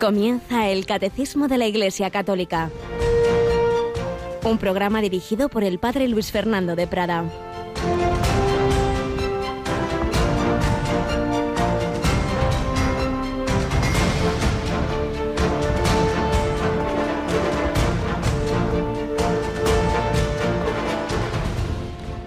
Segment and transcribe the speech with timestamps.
[0.00, 2.70] Comienza el Catecismo de la Iglesia Católica,
[4.44, 7.30] un programa dirigido por el Padre Luis Fernando de Prada.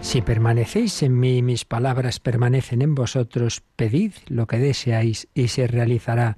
[0.02, 5.66] Si permanecéis en mí, mis palabras permanecen en vosotros, pedid lo que deseáis y se
[5.66, 6.38] realizará.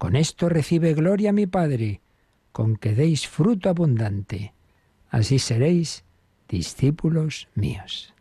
[0.00, 2.00] Con esto recibe gloria mi Padre,
[2.52, 4.54] con que deis fruto abundante.
[5.10, 6.04] Así seréis
[6.48, 8.14] discípulos míos.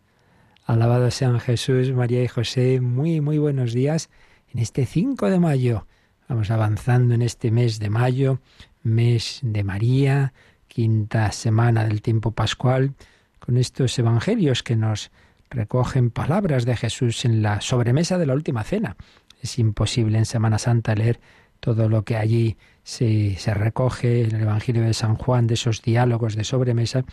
[0.65, 2.81] Alabado sean Jesús, María y José.
[2.81, 4.09] Muy, muy buenos días
[4.53, 5.87] en este 5 de mayo.
[6.27, 8.41] Vamos avanzando en este mes de mayo,
[8.83, 10.33] mes de María,
[10.67, 12.93] quinta semana del tiempo pascual
[13.39, 15.11] con estos evangelios que nos
[15.49, 18.97] recogen palabras de Jesús en la sobremesa de la última cena.
[19.41, 21.21] Es imposible en Semana Santa leer
[21.59, 25.81] todo lo que allí se, se, recoge en el Evangelio de San Juan, de esos
[25.81, 27.05] diálogos de sobremesa,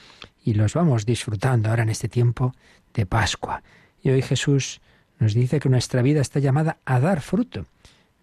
[0.44, 2.54] y los vamos disfrutando ahora en este tiempo
[2.94, 3.62] de Pascua.
[4.02, 4.80] Y hoy Jesús
[5.18, 7.66] nos dice que nuestra vida está llamada a dar fruto,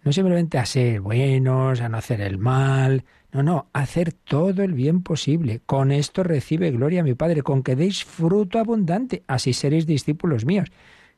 [0.02, 4.74] no simplemente a ser buenos, a no hacer el mal, no, no, hacer todo el
[4.74, 5.60] bien posible.
[5.66, 10.44] Con esto recibe gloria a mi Padre, con que deis fruto abundante, así seréis discípulos
[10.44, 10.70] míos.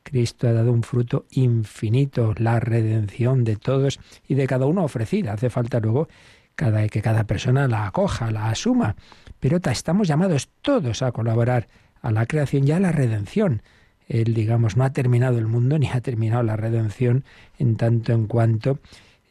[0.09, 5.33] Cristo ha dado un fruto infinito, la redención de todos y de cada uno ofrecida.
[5.33, 6.07] Hace falta luego
[6.55, 8.95] cada, que cada persona la acoja, la asuma.
[9.39, 11.67] Pero estamos llamados todos a colaborar
[12.01, 13.61] a la creación y a la redención.
[14.07, 17.23] Él, digamos, no ha terminado el mundo ni ha terminado la redención
[17.59, 18.79] en tanto en cuanto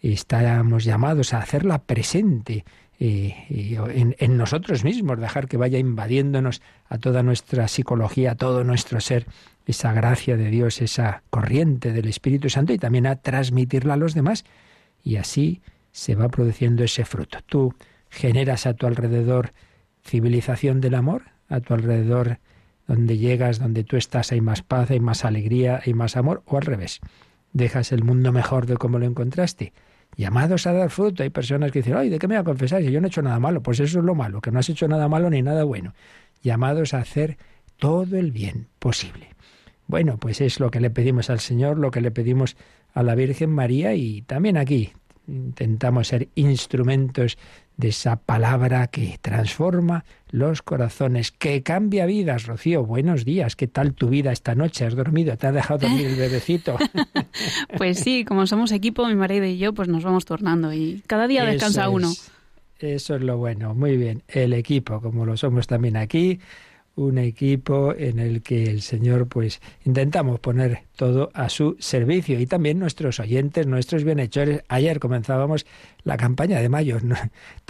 [0.03, 2.65] estamos llamados a hacerla presente
[2.99, 9.01] eh, en, nosotros mismos, dejar que vaya invadiéndonos a toda nuestra psicología, a todo nuestro
[9.01, 9.27] ser,
[9.67, 14.15] esa gracia de Dios, esa corriente del Espíritu Santo y también a transmitirla a los
[14.15, 14.45] demás.
[15.03, 15.61] Y así
[15.93, 17.39] se va produciendo ese fruto.
[17.47, 17.75] Tú
[18.09, 19.53] generas a tu alrededor
[20.05, 22.39] civilización del amor, a tu alrededor
[22.87, 26.57] donde llegas, donde tú estás, hay más paz, hay más alegría, hay más amor, o
[26.57, 27.01] al revés.
[27.53, 29.73] Dejas el mundo mejor de como lo encontraste
[30.17, 31.23] llamados a dar fruto.
[31.23, 33.09] Hay personas que dicen, ay, ¿de qué me voy a confesar si yo no he
[33.09, 33.63] hecho nada malo?
[33.63, 35.95] Pues eso es lo malo, que no has hecho nada malo ni nada bueno.
[36.43, 37.39] Llamados a hacer
[37.79, 39.36] todo el bien posible.
[39.87, 42.57] Bueno, pues es lo que le pedimos al Señor, lo que le pedimos
[42.93, 44.93] a la Virgen María y también aquí
[45.29, 47.37] intentamos ser instrumentos
[47.77, 52.47] de esa palabra que transforma los corazones, que cambia vidas.
[52.47, 53.55] Rocío, buenos días.
[53.55, 54.87] ¿Qué tal tu vida esta noche?
[54.87, 55.37] ¿Has dormido?
[55.37, 56.77] ¿Te ha dejado dormir el bebecito?
[57.77, 61.27] pues sí, como somos equipo, mi marido y yo, pues nos vamos tornando y cada
[61.27, 62.11] día descansa uno.
[62.79, 63.75] Eso es lo bueno.
[63.75, 64.23] Muy bien.
[64.29, 66.41] El equipo, como lo somos también aquí,
[66.97, 72.47] un equipo en el que el Señor, pues, intentamos poner todo a su servicio y
[72.47, 74.63] también nuestros oyentes, nuestros bienhechores.
[74.69, 75.67] Ayer comenzábamos
[76.05, 76.99] la campaña de mayo.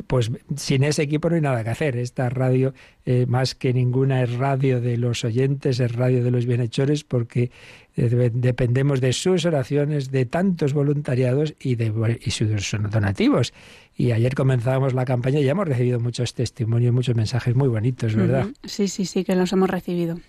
[0.07, 1.97] Pues sin ese equipo no hay nada que hacer.
[1.97, 2.75] Esta radio,
[3.07, 7.51] eh, más que ninguna, es radio de los oyentes, es radio de los bienhechores, porque
[7.97, 13.55] dependemos de sus oraciones, de tantos voluntariados y de y sus donativos.
[13.97, 18.15] Y ayer comenzábamos la campaña y ya hemos recibido muchos testimonios, muchos mensajes muy bonitos,
[18.15, 18.49] ¿verdad?
[18.65, 20.21] Sí, sí, sí, que los hemos recibido.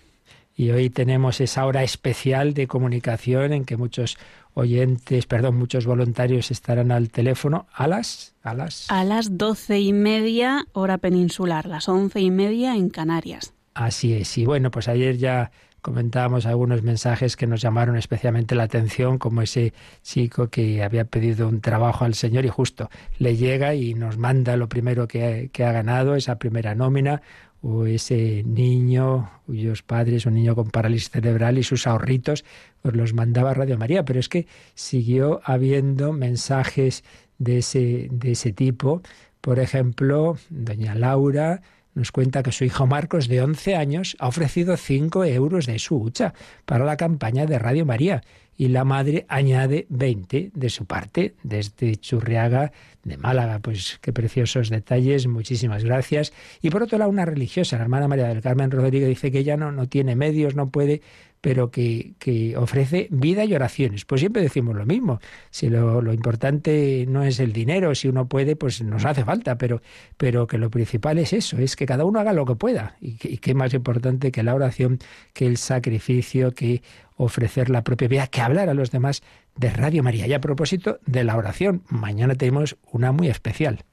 [0.56, 4.18] Y hoy tenemos esa hora especial de comunicación en que muchos
[4.54, 8.34] oyentes, perdón, muchos voluntarios estarán al teléfono a las...
[8.42, 13.52] A las, a las doce y media hora peninsular, las once y media en Canarias.
[13.74, 14.36] Así es.
[14.36, 15.52] Y bueno, pues ayer ya
[15.82, 19.72] comentábamos algunos mensajes que nos llamaron especialmente la atención, como ese
[20.02, 24.56] chico que había pedido un trabajo al Señor y justo le llega y nos manda
[24.56, 27.22] lo primero que, que ha ganado, esa primera nómina,
[27.60, 32.44] o ese niño cuyos padres, un niño con parálisis cerebral y sus ahorritos,
[32.82, 34.04] pues los mandaba Radio María.
[34.04, 37.04] Pero es que siguió habiendo mensajes
[37.38, 39.02] de ese, de ese tipo.
[39.40, 41.62] Por ejemplo, doña Laura
[41.98, 45.96] nos cuenta que su hijo Marcos, de 11 años, ha ofrecido 5 euros de su
[45.96, 46.32] hucha
[46.64, 48.22] para la campaña de Radio María
[48.56, 52.72] y la madre añade 20 de su parte desde Churriaga
[53.04, 53.60] de Málaga.
[53.60, 56.32] Pues qué preciosos detalles, muchísimas gracias.
[56.60, 59.56] Y por otro lado, una religiosa, la hermana María del Carmen Rodríguez, dice que ella
[59.56, 61.02] no, no tiene medios, no puede
[61.40, 64.04] pero que, que, ofrece vida y oraciones.
[64.04, 65.20] Pues siempre decimos lo mismo.
[65.50, 69.56] Si lo, lo, importante no es el dinero, si uno puede, pues nos hace falta,
[69.56, 69.80] pero,
[70.16, 72.96] pero que lo principal es eso, es que cada uno haga lo que pueda.
[73.00, 74.98] Y, qué más importante que la oración,
[75.32, 76.82] que el sacrificio, que
[77.16, 79.22] ofrecer la propia vida, que hablar a los demás
[79.56, 80.26] de Radio María.
[80.26, 83.84] Y a propósito de la oración, mañana tenemos una muy especial,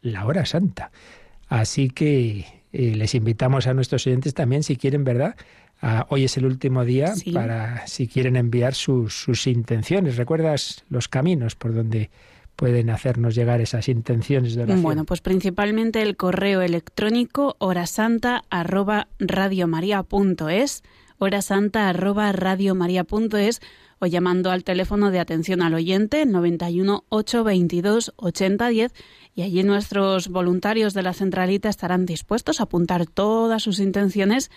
[0.00, 0.90] la hora santa.
[1.48, 5.36] Así que eh, les invitamos a nuestros oyentes también, si quieren, ¿verdad?
[6.08, 10.16] Hoy es el último día para si quieren enviar sus, sus intenciones.
[10.16, 12.10] ¿Recuerdas los caminos por donde
[12.60, 14.82] pueden hacernos llegar esas intenciones de oración?
[14.82, 20.82] Bueno, pues principalmente el correo electrónico horasanta arroba radiomaria.es,
[21.16, 23.60] horasanta arroba radiomaria.es
[23.98, 28.92] o llamando al teléfono de atención al oyente 91 822 8010
[29.34, 34.50] y allí nuestros voluntarios de la centralita estarán dispuestos a apuntar todas sus intenciones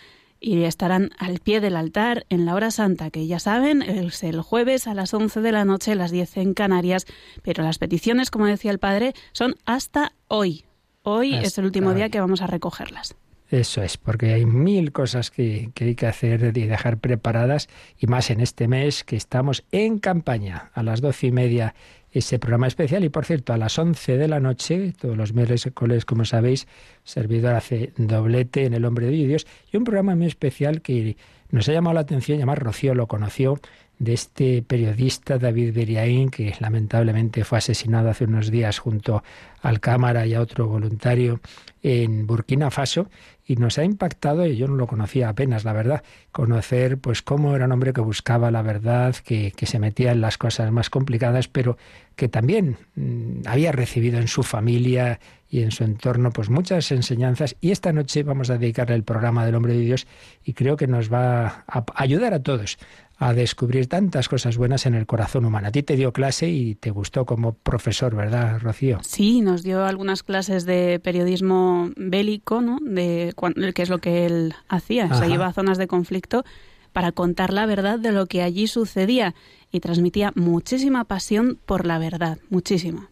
[0.43, 4.41] y estarán al pie del altar en la hora santa, que ya saben, es el
[4.41, 7.05] jueves a las 11 de la noche, las 10 en Canarias,
[7.43, 10.65] pero las peticiones, como decía el padre, son hasta hoy.
[11.01, 13.15] Hoy es el último día que vamos a recogerlas.
[13.49, 18.07] Eso es, porque hay mil cosas que, que, hay que hacer y dejar preparadas, y
[18.07, 20.71] más en este mes que estamos en campaña.
[20.73, 21.73] A las doce y media
[22.13, 23.03] ese programa especial.
[23.03, 26.67] Y por cierto, a las 11 de la noche, todos los miércoles, como sabéis,
[27.03, 29.47] servidor hace doblete en El Hombre de Dios.
[29.71, 31.17] Y un programa muy especial que
[31.49, 33.59] nos ha llamado la atención, llamar Rocío lo conoció,
[34.03, 39.23] de este periodista David Beriaín, que lamentablemente fue asesinado hace unos días junto
[39.61, 41.39] al cámara y a otro voluntario
[41.81, 43.09] en Burkina Faso
[43.45, 47.55] y nos ha impactado, y yo no lo conocía apenas, la verdad, conocer pues cómo
[47.55, 50.89] era un hombre que buscaba la verdad, que, que se metía en las cosas más
[50.89, 51.77] complicadas, pero
[52.15, 55.19] que también mm, había recibido en su familia
[55.49, 57.55] y en su entorno pues muchas enseñanzas.
[57.61, 60.07] Y esta noche vamos a dedicarle el programa del hombre de Dios
[60.43, 62.77] y creo que nos va a ayudar a todos
[63.17, 65.67] a descubrir tantas cosas buenas en el corazón humano.
[65.67, 68.99] A ti te dio clase y te gustó como profesor, ¿verdad, Rocío?
[69.03, 72.79] Sí, nos dio algunas clases de periodismo bélico, ¿no?
[72.81, 73.33] De
[73.73, 75.13] qué es lo que él hacía.
[75.13, 76.43] Se iba a zonas de conflicto
[76.91, 79.35] para contar la verdad de lo que allí sucedía
[79.71, 83.09] y transmitía muchísima pasión por la verdad, muchísima.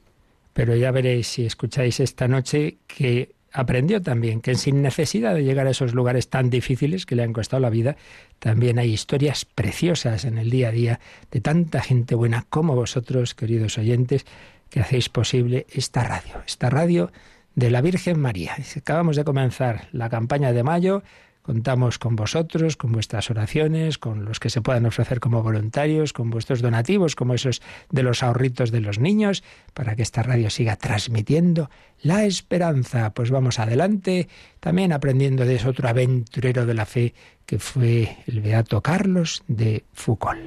[0.53, 5.68] Pero ya veréis si escucháis esta noche que aprendió también que sin necesidad de llegar
[5.68, 7.98] a esos lugares tan difíciles que le han costado la vida,
[8.39, 11.00] también hay historias preciosas en el día a día
[11.31, 14.25] de tanta gente buena como vosotros, queridos oyentes,
[14.69, 17.12] que hacéis posible esta radio, esta radio
[17.56, 18.56] de la Virgen María.
[18.75, 21.03] Acabamos de comenzar la campaña de mayo
[21.41, 26.29] Contamos con vosotros, con vuestras oraciones, con los que se puedan ofrecer como voluntarios, con
[26.29, 29.43] vuestros donativos, como esos de los ahorritos de los niños,
[29.73, 31.69] para que esta radio siga transmitiendo
[32.01, 33.13] la esperanza.
[33.13, 34.27] Pues vamos adelante,
[34.59, 37.13] también aprendiendo de ese otro aventurero de la fe
[37.45, 40.39] que fue el Beato Carlos de Foucault.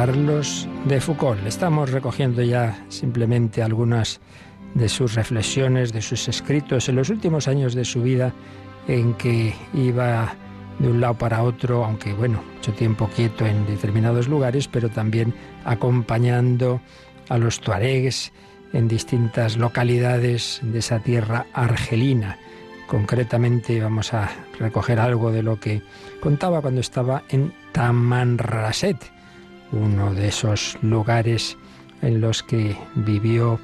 [0.00, 1.46] Carlos de Foucault.
[1.46, 4.18] Estamos recogiendo ya simplemente algunas
[4.72, 8.32] de sus reflexiones, de sus escritos en los últimos años de su vida
[8.88, 10.34] en que iba
[10.78, 15.34] de un lado para otro, aunque bueno, mucho tiempo quieto en determinados lugares, pero también
[15.66, 16.80] acompañando
[17.28, 18.32] a los tuaregs
[18.72, 22.38] en distintas localidades de esa tierra argelina.
[22.86, 25.82] Concretamente vamos a recoger algo de lo que
[26.22, 29.19] contaba cuando estaba en Tamanrasset,
[29.72, 31.56] uno de esos lugares
[32.02, 33.60] en los que vivió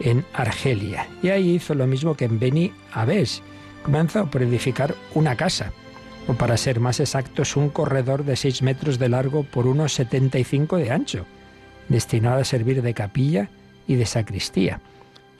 [0.00, 1.06] en Argelia.
[1.22, 3.42] Y ahí hizo lo mismo que en Beni Abés.
[3.82, 5.72] Comenzó por edificar una casa,
[6.26, 10.76] o para ser más exactos, un corredor de 6 metros de largo por unos 75
[10.76, 11.26] de ancho,
[11.88, 13.48] destinado a servir de capilla
[13.86, 14.80] y de sacristía.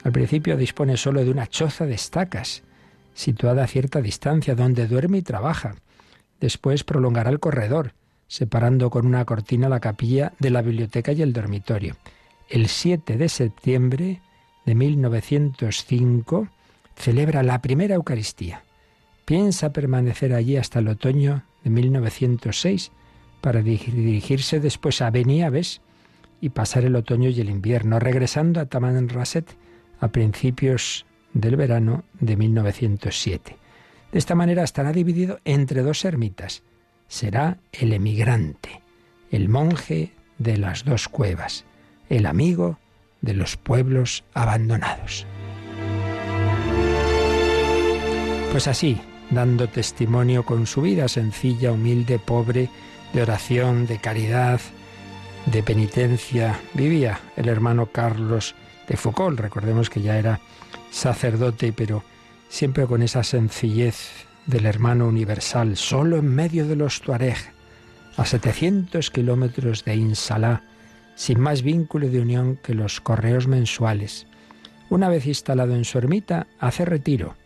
[0.05, 2.63] Al principio dispone solo de una choza de estacas,
[3.13, 5.75] situada a cierta distancia, donde duerme y trabaja.
[6.41, 7.93] Después prolongará el corredor,
[8.29, 11.97] separando con una cortina la capilla de la biblioteca y el dormitorio.
[12.49, 14.21] El 7 de septiembre
[14.65, 16.49] de 1905
[16.95, 18.63] celebra la primera Eucaristía.
[19.25, 22.93] Piensa permanecer allí hasta el otoño de 1906
[23.41, 25.81] para dirigirse después a Beniaves
[26.41, 29.57] y pasar el otoño y el invierno, regresando a Tamanrasset
[30.01, 33.57] a principios del verano de 1907.
[34.13, 36.63] De esta manera estará dividido entre dos ermitas,
[37.09, 38.83] será el emigrante,
[39.31, 41.65] el monje de las dos cuevas,
[42.09, 42.79] el amigo
[43.21, 45.27] de los pueblos abandonados.
[48.53, 49.01] Pues así,
[49.31, 52.71] dando testimonio con su vida sencilla, humilde, pobre,
[53.13, 54.61] de oración, de caridad,
[55.47, 58.55] de penitencia, vivía el hermano Carlos
[58.87, 59.41] de Foucault.
[59.41, 60.41] Recordemos que ya era
[60.91, 62.05] sacerdote, pero
[62.49, 67.37] siempre con esa sencillez del hermano universal, solo en medio de los Tuareg,
[68.17, 70.65] a 700 kilómetros de Insalá,
[71.15, 74.27] sin más vínculo de unión que los correos mensuales.
[74.89, 77.37] Una vez instalado en su ermita, hace retiro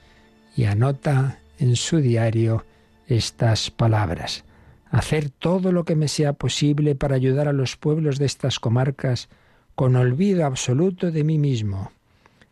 [0.56, 2.64] y anota en su diario
[3.08, 4.44] estas palabras.
[4.90, 9.30] hacer todo lo que me sea posible para ayudar a los pueblos de estas comarcas
[9.74, 11.90] con olvido absoluto de mí mismo,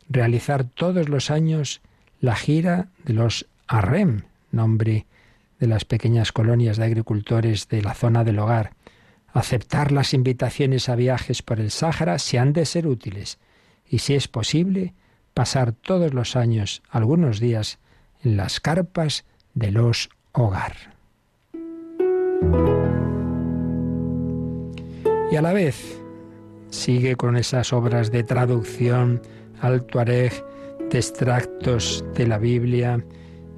[0.09, 1.83] realizar todos los años
[2.19, 5.07] la gira de los ARREM, nombre
[5.59, 8.73] de las pequeñas colonias de agricultores de la zona del hogar,
[9.33, 13.39] aceptar las invitaciones a viajes por el Sáhara si han de ser útiles,
[13.89, 14.95] y si es posible,
[15.35, 17.79] pasar todos los años algunos días
[18.23, 20.75] en las carpas de los hogar.
[25.31, 26.01] Y a la vez
[26.71, 29.21] sigue con esas obras de traducción
[29.61, 30.33] al tuareg,
[30.91, 33.05] de extractos de la Biblia,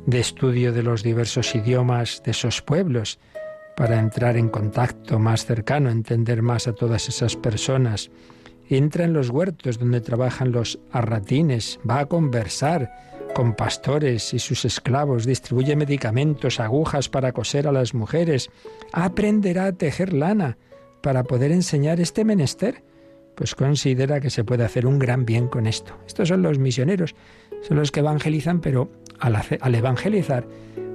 [0.06, 3.18] de estudio de los diversos idiomas de esos pueblos,
[3.76, 8.10] para entrar en contacto más cercano, entender más a todas esas personas.
[8.68, 12.92] Entra en los huertos donde trabajan los arratines, va a conversar
[13.34, 18.50] con pastores y sus esclavos, distribuye medicamentos, agujas para coser a las mujeres,
[18.92, 20.58] aprenderá a tejer lana
[21.02, 22.84] para poder enseñar este menester
[23.34, 25.96] pues considera que se puede hacer un gran bien con esto.
[26.06, 27.14] Estos son los misioneros,
[27.62, 28.90] son los que evangelizan, pero
[29.22, 30.46] al, evangelizar,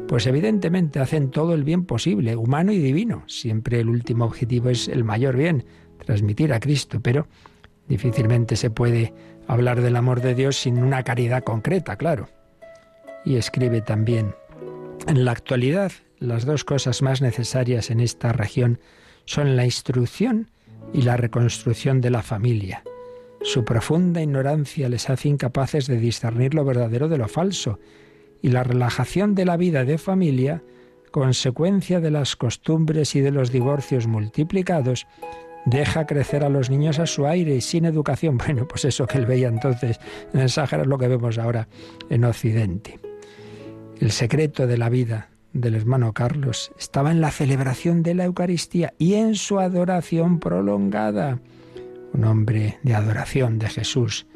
[0.07, 3.23] pues evidentemente hacen todo el bien posible, humano y divino.
[3.27, 5.65] Siempre el último objetivo es el mayor bien,
[6.05, 7.27] transmitir a Cristo, pero
[7.87, 9.13] difícilmente se puede
[9.47, 12.27] hablar del amor de Dios sin una caridad concreta, claro.
[13.23, 14.35] Y escribe también,
[15.07, 18.79] en la actualidad, las dos cosas más necesarias en esta región
[19.25, 20.51] son la instrucción
[20.93, 22.83] y la reconstrucción de la familia.
[23.41, 27.79] Su profunda ignorancia les hace incapaces de discernir lo verdadero de lo falso,
[28.41, 30.63] y la relajación de la vida de familia,
[31.11, 35.07] consecuencia de las costumbres y de los divorcios multiplicados,
[35.65, 38.37] deja crecer a los niños a su aire y sin educación.
[38.47, 39.99] Bueno, pues eso que él veía entonces
[40.33, 41.67] en el Sáhara es lo que vemos ahora
[42.09, 42.99] en Occidente.
[43.99, 48.93] El secreto de la vida del hermano Carlos estaba en la celebración de la Eucaristía
[48.97, 51.39] y en su adoración prolongada.
[52.13, 54.27] Un hombre de adoración de Jesús.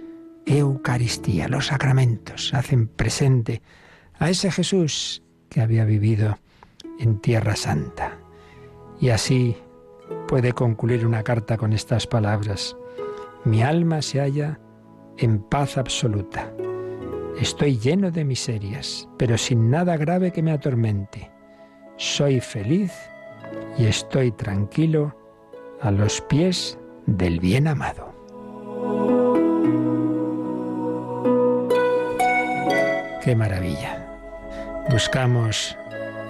[0.46, 3.62] Eucaristía, los sacramentos hacen presente
[4.22, 6.38] a ese Jesús que había vivido
[6.98, 8.18] en Tierra Santa.
[9.02, 9.58] Y así
[10.30, 12.78] puede concluir una carta con estas palabras.
[13.44, 14.62] Mi alma se halla
[15.18, 16.54] en paz absoluta
[17.40, 21.32] Estoy lleno de miserias, pero sin nada grave que me atormente.
[21.98, 22.92] Soy feliz
[23.78, 25.16] y estoy tranquilo
[25.82, 28.14] a los pies del bien amado.
[33.24, 34.01] Qué maravilla.
[34.92, 35.78] Buscamos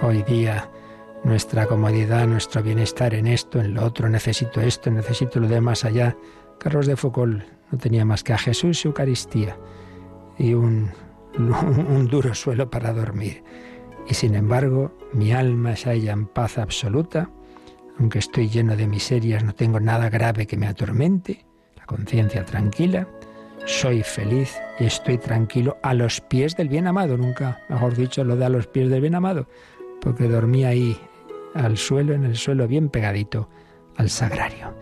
[0.04, 0.70] hoy día
[1.24, 5.84] nuestra comodidad, nuestro bienestar en esto, en lo otro, necesito esto, necesito lo de más
[5.84, 6.16] allá.
[6.60, 9.58] Carlos de Foucault no tenía más que a Jesús y Eucaristía
[10.38, 10.92] y un,
[11.38, 13.44] un duro suelo para dormir.
[14.08, 17.32] Y sin embargo, mi alma se halla en paz absoluta,
[17.98, 23.08] aunque estoy lleno de miserias, no tengo nada grave que me atormente, la conciencia tranquila,
[23.66, 28.46] soy feliz estoy tranquilo a los pies del bien amado, nunca, mejor dicho, lo de
[28.46, 29.48] a los pies del bien amado,
[30.00, 30.98] porque dormí ahí
[31.54, 33.50] al suelo, en el suelo bien pegadito
[33.98, 34.76] al sagrario.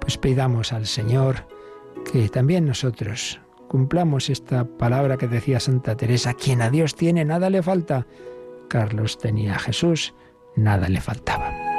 [0.00, 1.46] Pues pidamos al Señor
[2.10, 3.40] que también nosotros
[3.74, 8.06] Cumplamos esta palabra que decía Santa Teresa, quien a Dios tiene, nada le falta.
[8.68, 10.14] Carlos tenía a Jesús,
[10.54, 11.73] nada le faltaba.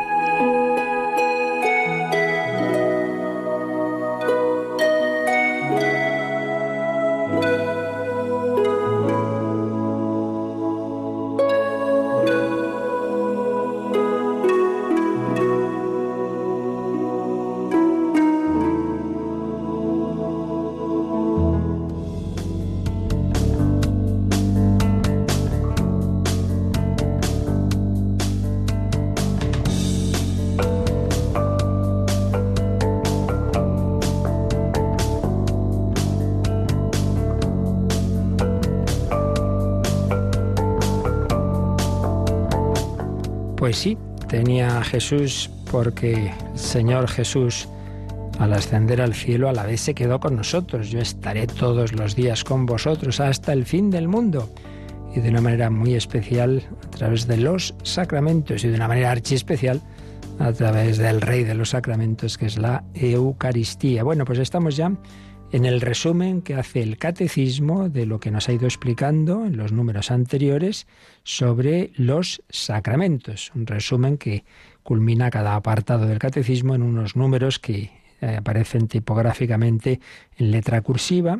[44.36, 47.70] Tenía Jesús porque el Señor Jesús
[48.38, 50.90] al ascender al cielo a la vez se quedó con nosotros.
[50.90, 54.50] Yo estaré todos los días con vosotros hasta el fin del mundo.
[55.16, 59.12] Y de una manera muy especial a través de los sacramentos y de una manera
[59.12, 59.82] archiespecial
[60.38, 64.04] a través del Rey de los Sacramentos que es la Eucaristía.
[64.04, 64.92] Bueno, pues estamos ya
[65.52, 69.58] en el resumen que hace el catecismo de lo que nos ha ido explicando en
[69.58, 70.88] los números anteriores
[71.24, 73.52] sobre los sacramentos.
[73.56, 74.44] Un resumen que
[74.84, 80.00] culmina cada apartado del catecismo en unos números que eh, aparecen tipográficamente
[80.38, 81.40] en letra cursiva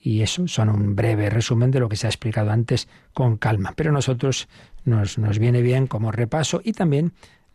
[0.00, 3.72] y eso son un breve resumen de lo que se ha explicado antes con calma.
[3.76, 4.48] Pero a nosotros
[4.84, 7.12] nos, nos viene bien como repaso y también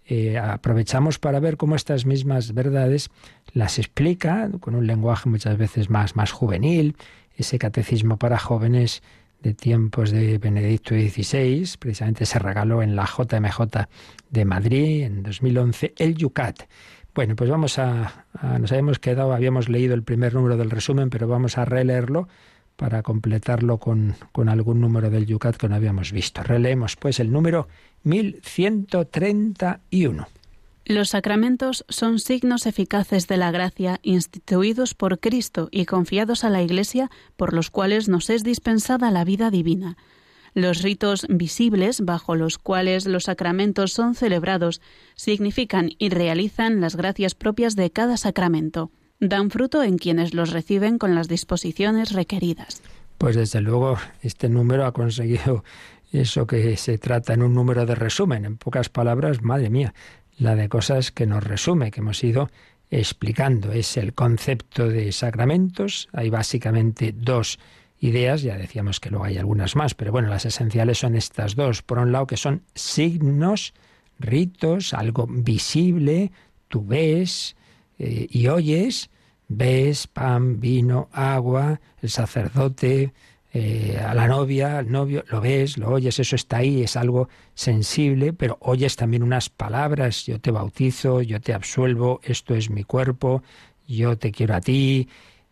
[0.08, 3.10] eh, aprovechamos para ver cómo estas mismas verdades
[3.54, 6.96] las explica con un lenguaje muchas veces más, más juvenil,
[7.36, 9.04] ese catecismo para jóvenes
[9.42, 13.88] de tiempos de Benedicto XVI, precisamente se regaló en la JMJ
[14.30, 16.64] de Madrid en 2011, el Yucat.
[17.14, 18.26] Bueno, pues vamos a,
[18.60, 22.28] nos habíamos quedado, habíamos leído el primer número del resumen, pero vamos a releerlo
[22.76, 26.44] para completarlo con, con algún número del Yucat que no habíamos visto.
[26.44, 27.68] Releemos pues el número
[28.04, 30.27] 1131.
[30.86, 36.62] Los sacramentos son signos eficaces de la gracia instituidos por Cristo y confiados a la
[36.62, 39.98] Iglesia por los cuales nos es dispensada la vida divina.
[40.54, 44.82] Los ritos visibles bajo los cuales los sacramentos son celebrados
[45.16, 48.89] significan y realizan las gracias propias de cada sacramento.
[49.20, 52.82] Dan fruto en quienes los reciben con las disposiciones requeridas.
[53.18, 55.63] Pues desde luego este número ha conseguido
[56.12, 58.46] eso que se trata en un número de resumen.
[58.46, 59.94] En pocas palabras, madre mía,
[60.38, 62.50] la de cosas que nos resume, que hemos ido
[62.90, 63.72] explicando.
[63.72, 66.10] Es el concepto de sacramentos.
[66.14, 67.60] Hay básicamente dos
[68.00, 71.82] ideas, ya decíamos que luego hay algunas más, pero bueno, las esenciales son estas dos.
[71.82, 73.74] Por un lado, que son signos,
[74.20, 76.32] ritos, algo visible,
[76.68, 77.56] tú ves
[78.00, 79.10] eh, y oyes,
[79.48, 83.14] ves pan, vino, agua, el sacerdote,
[83.60, 87.28] eh, a la novia, al novio, lo ves, lo oyes, eso está ahí, es algo
[87.56, 92.84] sensible, pero oyes también unas palabras, yo te bautizo, yo te absuelvo, esto es mi
[92.84, 93.42] cuerpo,
[93.88, 95.10] yo te quiero a ti,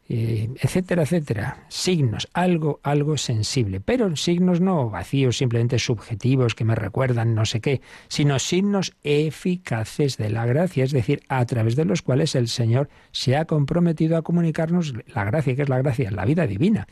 [0.07, 1.65] eh, etcétera, etcétera.
[1.67, 7.59] Signos, algo, algo sensible, pero signos no vacíos, simplemente subjetivos que me recuerdan no sé
[7.59, 12.49] qué, sino signos eficaces de la gracia, es decir, a través de los cuales el
[12.49, 16.85] Señor se ha comprometido a comunicarnos la gracia, que es la gracia, la vida divina.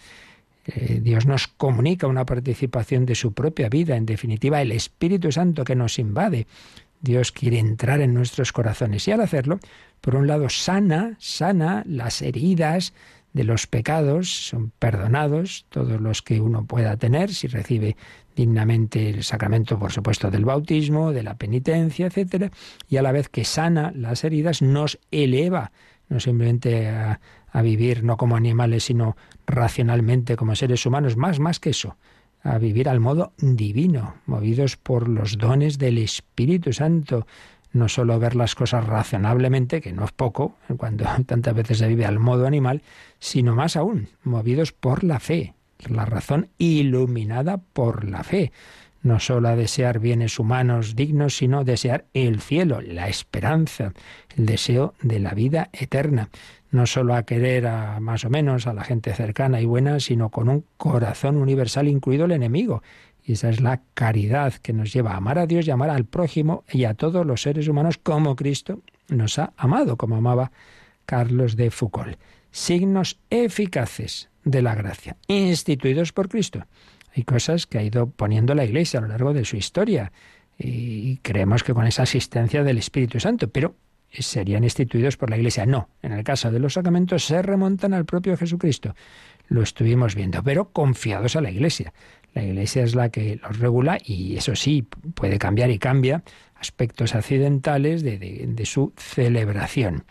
[0.65, 5.63] Eh, Dios nos comunica una participación de su propia vida, en definitiva el Espíritu Santo
[5.63, 6.47] que nos invade.
[7.01, 9.59] Dios quiere entrar en nuestros corazones y al hacerlo,
[9.99, 12.93] por un lado, sana, sana las heridas
[13.33, 17.97] de los pecados, son perdonados todos los que uno pueda tener si recibe
[18.35, 22.51] dignamente el sacramento, por supuesto, del bautismo, de la penitencia, etcétera,
[22.87, 25.71] y a la vez que sana las heridas, nos eleva,
[26.09, 27.19] no simplemente a,
[27.51, 31.97] a vivir no como animales, sino racionalmente como seres humanos, más, más que eso,
[32.41, 37.25] a vivir al modo divino, movidos por los dones del Espíritu Santo,
[37.71, 42.05] no solo ver las cosas razonablemente, que no es poco, cuando tantas veces se vive
[42.05, 42.81] al modo animal,
[43.19, 45.53] sino más aún, movidos por la fe,
[45.89, 48.51] la razón iluminada por la fe.
[49.03, 53.93] No solo a desear bienes humanos dignos, sino desear el cielo, la esperanza,
[54.35, 56.29] el deseo de la vida eterna
[56.73, 60.29] no solo a querer a más o menos a la gente cercana y buena, sino
[60.29, 62.81] con un corazón universal, incluido el enemigo.
[63.23, 66.05] Y esa es la caridad que nos lleva a amar a Dios y amar al
[66.05, 70.51] prójimo y a todos los seres humanos como Cristo nos ha amado, como amaba
[71.05, 72.17] Carlos de Foucault.
[72.51, 76.65] Signos eficaces de la gracia, instituidos por Cristo.
[77.15, 80.11] Hay cosas que ha ido poniendo la Iglesia a lo largo de su historia
[80.57, 83.75] y creemos que con esa asistencia del Espíritu Santo, pero
[84.11, 85.65] serían instituidos por la Iglesia.
[85.65, 88.95] No, en el caso de los sacramentos se remontan al propio Jesucristo.
[89.47, 91.93] Lo estuvimos viendo, pero confiados a la Iglesia.
[92.33, 96.23] La Iglesia es la que los regula y eso sí, puede cambiar y cambia
[96.55, 100.05] aspectos accidentales de, su celebración.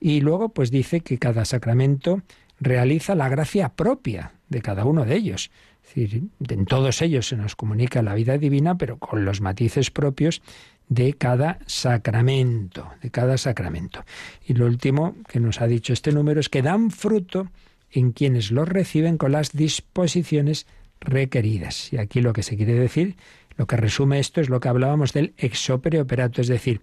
[0.00, 2.22] Y luego, pues dice que cada sacramento
[2.60, 5.50] realiza la gracia propia de cada uno de ellos.
[5.88, 9.90] Es decir, en todos ellos se nos comunica la vida divina, pero con los matices
[9.90, 10.42] propios
[10.88, 14.04] de cada sacramento, de cada sacramento.
[14.46, 17.48] Y lo último que nos ha dicho este número es que dan fruto
[17.90, 20.66] en quienes los reciben con las disposiciones
[21.00, 21.92] requeridas.
[21.92, 23.16] Y aquí lo que se quiere decir,
[23.56, 26.80] lo que resume esto es lo que hablábamos del exopere operato, es decir,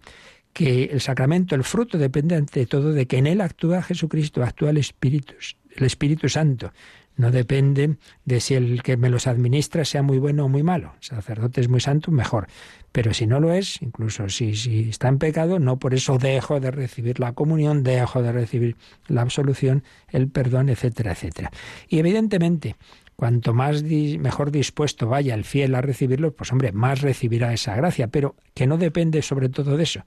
[0.54, 4.70] que el sacramento, el fruto depende ante todo de que en él actúa Jesucristo, actúa
[4.70, 5.34] el Espíritu,
[5.76, 6.72] el Espíritu Santo.
[7.18, 10.94] No depende de si el que me los administra sea muy bueno o muy malo.
[11.00, 12.48] Sacerdote es muy santo, mejor.
[12.92, 16.60] Pero si no lo es, incluso si, si está en pecado, no por eso dejo
[16.60, 18.76] de recibir la comunión, dejo de recibir
[19.08, 21.52] la absolución, el perdón, etcétera, etcétera.
[21.88, 22.76] Y evidentemente,
[23.16, 28.08] cuanto más mejor dispuesto vaya el fiel a recibirlo, pues hombre, más recibirá esa gracia,
[28.08, 30.06] pero que no depende sobre todo de eso,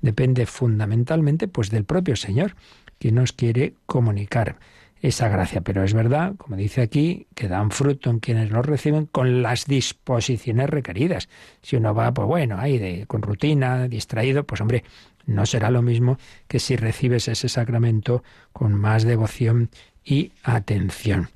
[0.00, 2.54] depende fundamentalmente pues del propio Señor,
[2.98, 4.58] que nos quiere comunicar
[5.02, 5.60] esa gracia.
[5.60, 9.66] Pero es verdad, como dice aquí, que dan fruto en quienes lo reciben con las
[9.66, 11.28] disposiciones requeridas.
[11.62, 14.84] Si uno va, pues bueno, ahí de, con rutina, distraído, pues hombre,
[15.26, 19.70] no será lo mismo que si recibes ese sacramento con más devoción
[20.04, 21.28] y atención.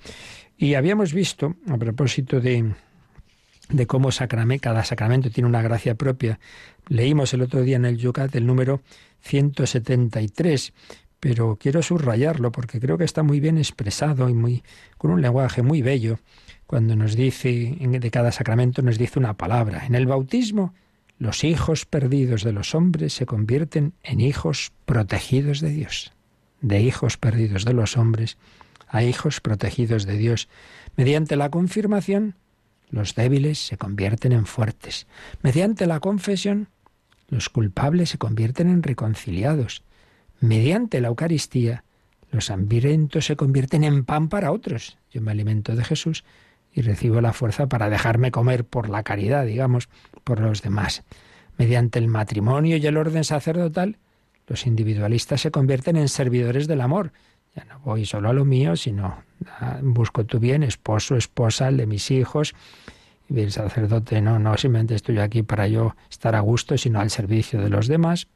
[0.56, 2.72] Y habíamos visto, a propósito de,
[3.68, 6.38] de cómo sacrame, cada sacramento tiene una gracia propia.
[6.88, 8.80] Leímos el otro día en el Yucat el número
[9.22, 10.72] 173,
[11.22, 14.64] pero quiero subrayarlo porque creo que está muy bien expresado y muy
[14.98, 16.18] con un lenguaje muy bello
[16.66, 19.86] cuando nos dice de cada sacramento nos dice una palabra.
[19.86, 20.74] En el bautismo
[21.18, 26.12] los hijos perdidos de los hombres se convierten en hijos protegidos de Dios.
[26.60, 28.36] De hijos perdidos de los hombres
[28.88, 30.48] a hijos protegidos de Dios.
[30.96, 32.34] Mediante la confirmación,
[32.90, 35.06] los débiles se convierten en fuertes.
[35.40, 36.66] Mediante la confesión,
[37.28, 39.84] los culpables se convierten en reconciliados.
[40.42, 41.84] Mediante la Eucaristía,
[42.32, 44.98] los hambrientos se convierten en pan para otros.
[45.12, 46.24] Yo me alimento de Jesús
[46.72, 49.88] y recibo la fuerza para dejarme comer por la caridad, digamos,
[50.24, 51.04] por los demás.
[51.58, 53.98] Mediante el matrimonio y el orden sacerdotal,
[54.48, 57.12] los individualistas se convierten en servidores del amor.
[57.54, 59.22] Ya no voy solo a lo mío, sino
[59.80, 62.56] busco tu bien, esposo, esposa, el de mis hijos.
[63.28, 67.10] Y el sacerdote no, no simplemente estoy aquí para yo estar a gusto, sino al
[67.10, 68.26] servicio de los demás.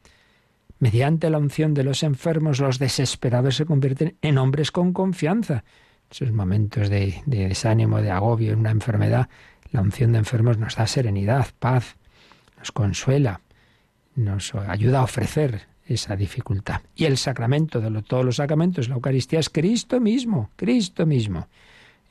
[0.79, 5.65] Mediante la unción de los enfermos, los desesperados se convierten en hombres con confianza
[6.11, 9.29] esos momentos de, desánimo, de agobio en una enfermedad,
[9.73, 11.97] la unción de enfermos nos da serenidad, paz,
[12.59, 13.41] nos consuela,
[14.15, 16.83] nos ayuda a ofrecer esa dificultad.
[16.95, 21.49] Y el sacramento de todos los sacramentos, la Eucaristía, es Cristo mismo, Cristo mismo.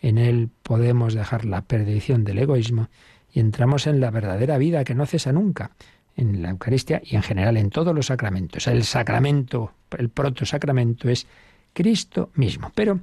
[0.02, 2.90] En Él podemos dejar la perdición del egoísmo
[3.34, 5.72] y entramos en la verdadera vida que no cesa nunca,
[6.16, 8.68] en la Eucaristía y en general en todos los sacramentos.
[8.68, 11.28] El sacramento, el proto sacramento es
[11.74, 12.72] Cristo mismo.
[12.74, 13.00] Pero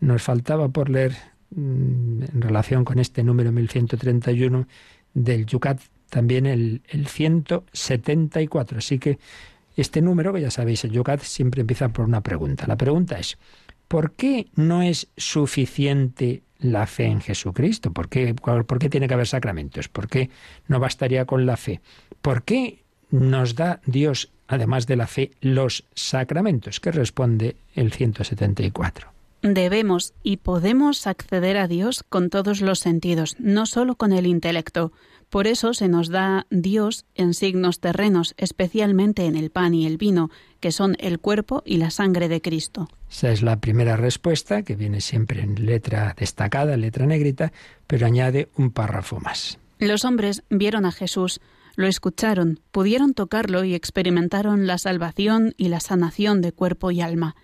[0.00, 1.16] nos faltaba por leer
[1.50, 4.66] mm, en relación con este número 1131
[5.14, 8.78] del Yucat también el, el 174.
[8.78, 9.18] Así que
[9.76, 12.66] este número, que ya sabéis, el Yucat siempre empieza por una pregunta.
[12.66, 13.38] La pregunta es,
[13.88, 17.92] ¿por qué no es suficiente la fe en Jesucristo?
[17.92, 19.88] ¿Por qué, ¿Por qué tiene que haber sacramentos?
[19.88, 20.30] ¿Por qué
[20.68, 21.80] no bastaría con la fe?
[22.22, 26.80] ¿Por qué nos da Dios, además de la fe, los sacramentos?
[26.80, 29.08] ¿Qué responde el 174?
[29.42, 34.92] Debemos y podemos acceder a Dios con todos los sentidos, no solo con el intelecto.
[35.30, 39.96] Por eso se nos da Dios en signos terrenos, especialmente en el pan y el
[39.96, 42.88] vino, que son el cuerpo y la sangre de Cristo.
[43.10, 47.52] Esa es la primera respuesta, que viene siempre en letra destacada, letra negrita,
[47.86, 49.58] pero añade un párrafo más.
[49.78, 51.40] Los hombres vieron a Jesús,
[51.76, 57.36] lo escucharon, pudieron tocarlo y experimentaron la salvación y la sanación de cuerpo y alma.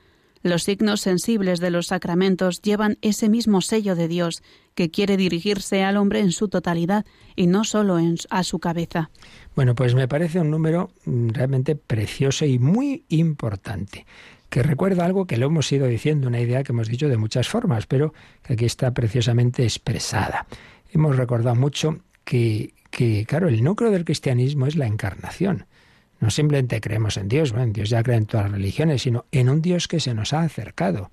[0.42, 4.42] Los signos sensibles de los sacramentos llevan ese mismo sello de Dios
[4.74, 9.10] que quiere dirigirse al hombre en su totalidad y no solo en, a su cabeza.
[9.56, 14.06] Bueno, pues me parece un número mm, realmente precioso y muy importante
[14.48, 17.48] que recuerda algo que lo hemos ido diciendo, una idea que hemos dicho de muchas
[17.48, 20.46] formas, pero que aquí está preciosamente expresada.
[20.92, 25.66] Hemos recordado mucho que, que claro, el núcleo del cristianismo es la encarnación.
[26.18, 29.50] No simplemente creemos en Dios, en Dios ya creen en todas las religiones, sino en
[29.50, 31.10] un Dios que se nos ha acercado.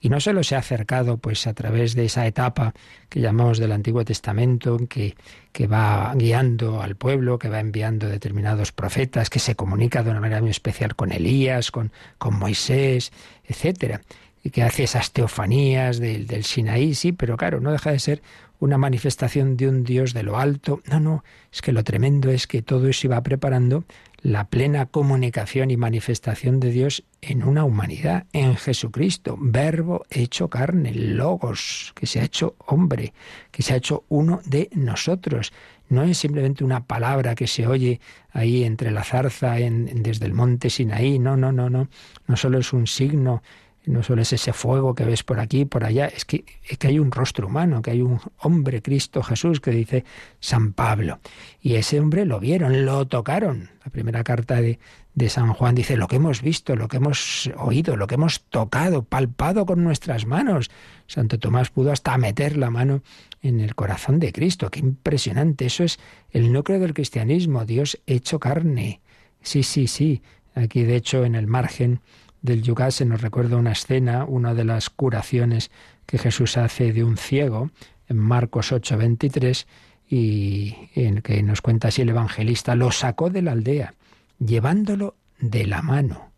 [0.00, 2.72] Y no solo se ha acercado pues a través de esa etapa
[3.08, 5.16] que llamamos del Antiguo Testamento, que,
[5.50, 10.20] que va guiando al pueblo, que va enviando determinados profetas, que se comunica de una
[10.20, 13.10] manera muy especial con Elías, con, con Moisés,
[13.44, 14.02] etcétera,
[14.44, 18.22] y que hace esas teofanías del, del Sinaí, sí, pero claro, no deja de ser
[18.58, 20.80] una manifestación de un Dios de lo alto.
[20.90, 23.84] No, no, es que lo tremendo es que todo eso iba preparando
[24.24, 30.94] la plena comunicación y manifestación de Dios en una humanidad, en Jesucristo, verbo hecho carne,
[30.94, 33.12] logos, que se ha hecho hombre,
[33.50, 35.52] que se ha hecho uno de nosotros.
[35.90, 38.00] No es simplemente una palabra que se oye
[38.32, 41.88] ahí entre la zarza en, desde el monte Sinaí, no, no, no, no,
[42.26, 43.42] no solo es un signo
[43.86, 46.88] no solo es ese fuego que ves por aquí, por allá, es que, es que
[46.88, 50.04] hay un rostro humano, que hay un hombre, Cristo Jesús, que dice
[50.40, 51.20] San Pablo.
[51.60, 53.70] Y ese hombre lo vieron, lo tocaron.
[53.84, 54.78] La primera carta de,
[55.14, 58.42] de San Juan dice lo que hemos visto, lo que hemos oído, lo que hemos
[58.44, 60.70] tocado, palpado con nuestras manos.
[61.06, 63.02] Santo Tomás pudo hasta meter la mano
[63.42, 64.70] en el corazón de Cristo.
[64.70, 65.66] Qué impresionante.
[65.66, 65.98] Eso es
[66.30, 69.00] el núcleo del cristianismo, Dios hecho carne.
[69.42, 70.22] Sí, sí, sí.
[70.54, 72.00] Aquí, de hecho, en el margen
[72.44, 75.70] del Yucat se nos recuerda una escena, una de las curaciones
[76.04, 77.70] que Jesús hace de un ciego
[78.06, 79.66] en Marcos 8:23
[80.06, 83.94] y en que nos cuenta así el evangelista, lo sacó de la aldea,
[84.38, 86.32] llevándolo de la mano,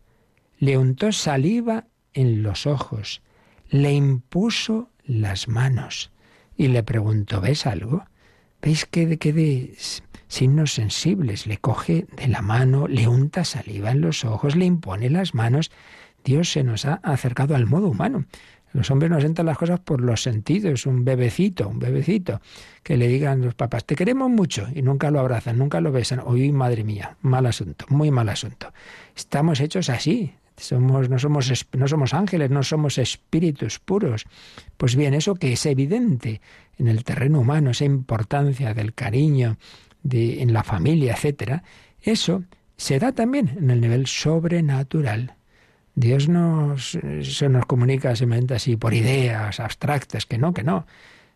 [0.59, 3.21] le untó saliva en los ojos,
[3.69, 6.11] le impuso las manos
[6.55, 8.05] y le preguntó, ¿ves algo?
[8.61, 9.75] ¿Veis que de, que de
[10.27, 11.47] signos sensibles?
[11.47, 15.71] Le coge de la mano, le unta saliva en los ojos, le impone las manos
[16.27, 18.25] Dios se nos ha acercado al modo humano.
[18.73, 22.41] Los hombres nos entran las cosas por los sentidos, un bebecito, un bebecito,
[22.83, 26.21] que le digan los papás, te queremos mucho, y nunca lo abrazan, nunca lo besan.
[26.25, 28.73] Uy, madre mía, mal asunto, muy mal asunto.
[29.15, 34.25] Estamos hechos así, somos, no, somos, no somos ángeles, no somos espíritus puros.
[34.75, 36.41] Pues bien, eso que es evidente
[36.77, 39.57] en el terreno humano, esa importancia del cariño
[40.11, 41.63] en la familia, etcétera,
[42.01, 42.43] eso
[42.75, 45.35] se da también en el nivel sobrenatural.
[45.95, 50.85] Dios nos, se nos comunica simplemente así por ideas abstractas, que no, que no,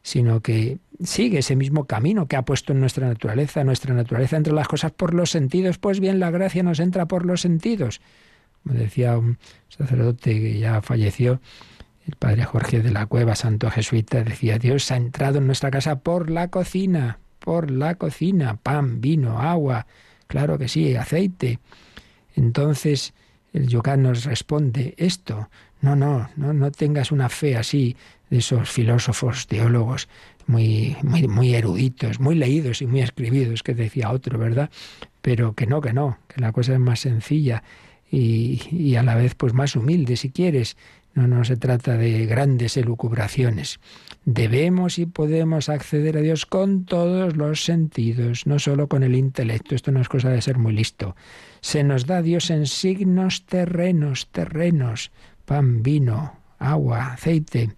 [0.03, 3.63] sino que sigue ese mismo camino que ha puesto en nuestra naturaleza.
[3.63, 7.25] Nuestra naturaleza entre las cosas por los sentidos, pues bien, la gracia nos entra por
[7.25, 8.01] los sentidos.
[8.63, 11.41] Como decía un sacerdote que ya falleció,
[12.05, 15.99] el padre Jorge de la Cueva, santo jesuita, decía, Dios ha entrado en nuestra casa
[15.99, 19.87] por la cocina, por la cocina, pan, vino, agua,
[20.27, 21.59] claro que sí, aceite.
[22.35, 23.13] Entonces,
[23.51, 25.49] el yoga nos responde esto.
[25.81, 27.97] No, no, no, no tengas una fe así
[28.29, 30.07] de esos filósofos, teólogos
[30.47, 34.69] muy, muy, muy eruditos, muy leídos y muy escribidos, que decía otro, ¿verdad?
[35.21, 37.63] Pero que no, que no, que la cosa es más sencilla
[38.11, 40.77] y, y a la vez pues más humilde, si quieres.
[41.13, 43.79] No, no se trata de grandes elucubraciones.
[44.23, 49.75] Debemos y podemos acceder a Dios con todos los sentidos, no solo con el intelecto.
[49.75, 51.15] Esto no es cosa de ser muy listo.
[51.59, 55.11] Se nos da Dios en signos terrenos, terrenos,
[55.45, 57.71] pan, vino, agua, aceite.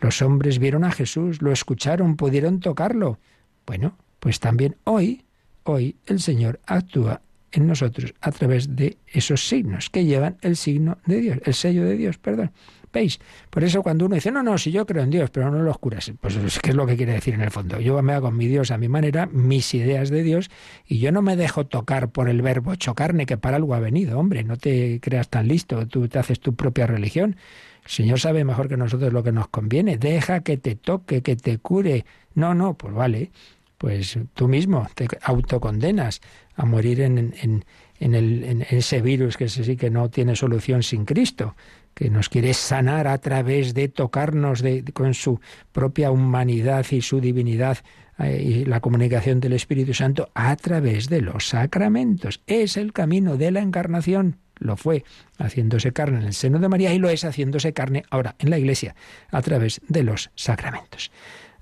[0.00, 3.18] Los hombres vieron a Jesús, lo escucharon, pudieron tocarlo.
[3.66, 5.24] Bueno, pues también hoy,
[5.62, 7.22] hoy el Señor actúa
[7.54, 11.84] en nosotros a través de esos signos que llevan el signo de Dios, el sello
[11.84, 12.52] de Dios, perdón.
[12.94, 13.18] ¿Veis?
[13.50, 15.78] Por eso cuando uno dice, no, no, si yo creo en Dios, pero no los
[15.78, 17.80] curas, pues ¿qué es lo que quiere decir en el fondo?
[17.80, 20.48] Yo me hago mi Dios a mi manera, mis ideas de Dios,
[20.86, 24.16] y yo no me dejo tocar por el verbo chocarme, que para algo ha venido,
[24.20, 27.36] hombre, no te creas tan listo, tú te haces tu propia religión.
[27.84, 31.34] El Señor sabe mejor que nosotros lo que nos conviene, deja que te toque, que
[31.34, 32.06] te cure.
[32.34, 33.32] No, no, pues vale,
[33.78, 36.20] pues tú mismo te autocondenas
[36.56, 37.64] a morir en, en,
[38.00, 41.54] en, ese virus que que no tiene solución sin Cristo
[41.94, 45.40] que nos quiere sanar a través de tocarnos de, con su
[45.72, 47.78] propia humanidad y su divinidad
[48.18, 52.42] eh, y la comunicación del Espíritu Santo a través de los sacramentos.
[52.46, 54.38] Es el camino de la encarnación.
[54.56, 55.04] Lo fue
[55.38, 58.58] haciéndose carne en el seno de María y lo es haciéndose carne ahora en la
[58.58, 58.94] Iglesia
[59.30, 61.10] a través de los sacramentos.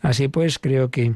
[0.01, 1.15] Así pues, creo que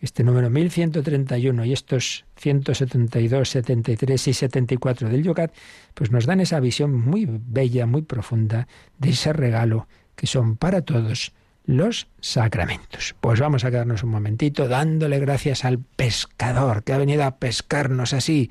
[0.00, 5.52] este número 1131 y estos 172, 73 y 74 del Yogat,
[5.94, 10.82] pues nos dan esa visión muy bella, muy profunda de ese regalo que son para
[10.82, 11.32] todos
[11.64, 13.14] los sacramentos.
[13.20, 18.14] Pues vamos a quedarnos un momentito dándole gracias al pescador que ha venido a pescarnos
[18.14, 18.50] así,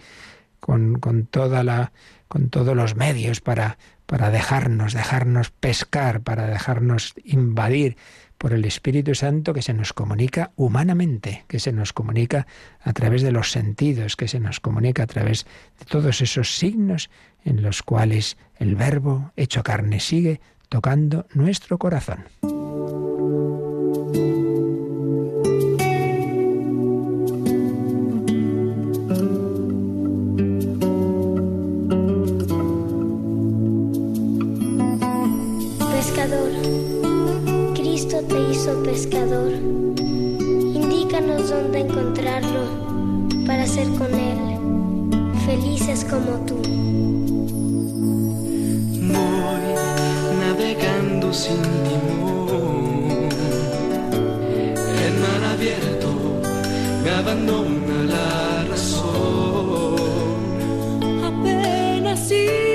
[0.60, 1.94] con, con toda la,
[2.28, 7.98] con todos los medios para, para dejarnos, dejarnos pescar, para dejarnos invadir
[8.38, 12.48] por el Espíritu Santo que se nos comunica humanamente, que se nos comunica
[12.82, 15.46] a través de los sentidos, que se nos comunica a través
[15.80, 17.10] de todos esos signos
[17.44, 22.26] en los cuales el Verbo hecho carne sigue tocando nuestro corazón.
[38.84, 39.52] Pescador.
[40.02, 42.66] Indícanos dónde encontrarlo
[43.46, 44.38] para ser con él
[45.46, 46.56] felices como tú.
[49.02, 49.66] Voy
[50.40, 53.30] navegando sin timón.
[55.06, 56.10] El mar abierto
[57.04, 59.96] me abandona la razón.
[61.24, 62.67] Apenas si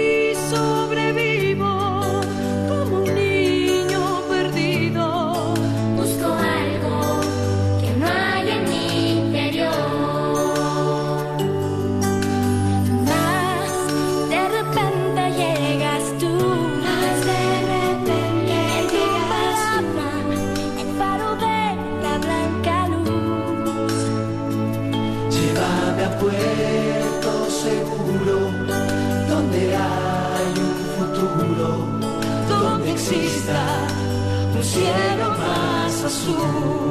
[36.24, 36.81] 束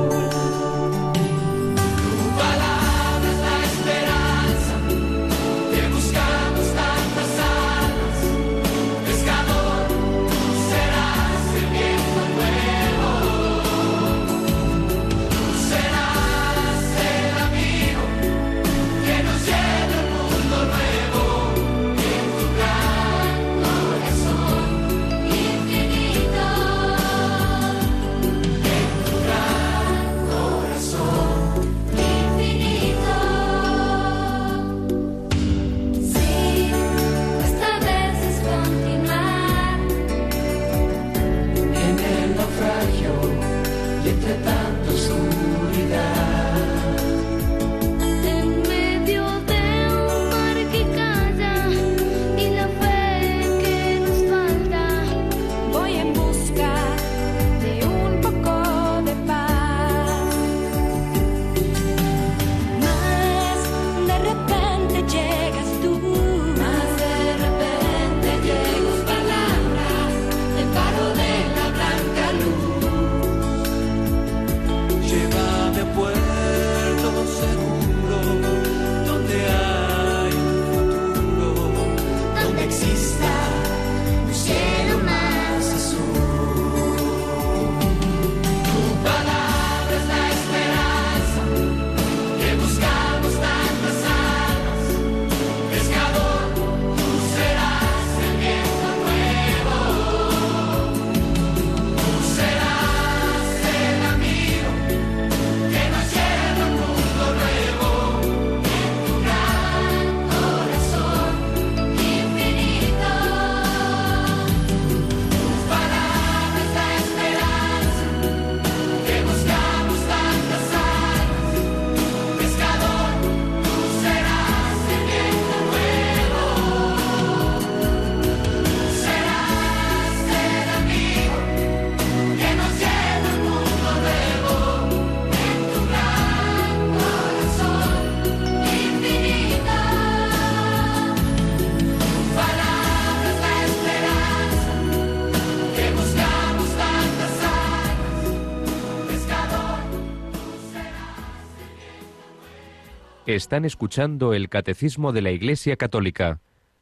[153.36, 156.41] Están escuchando el Catecismo de la Iglesia Católica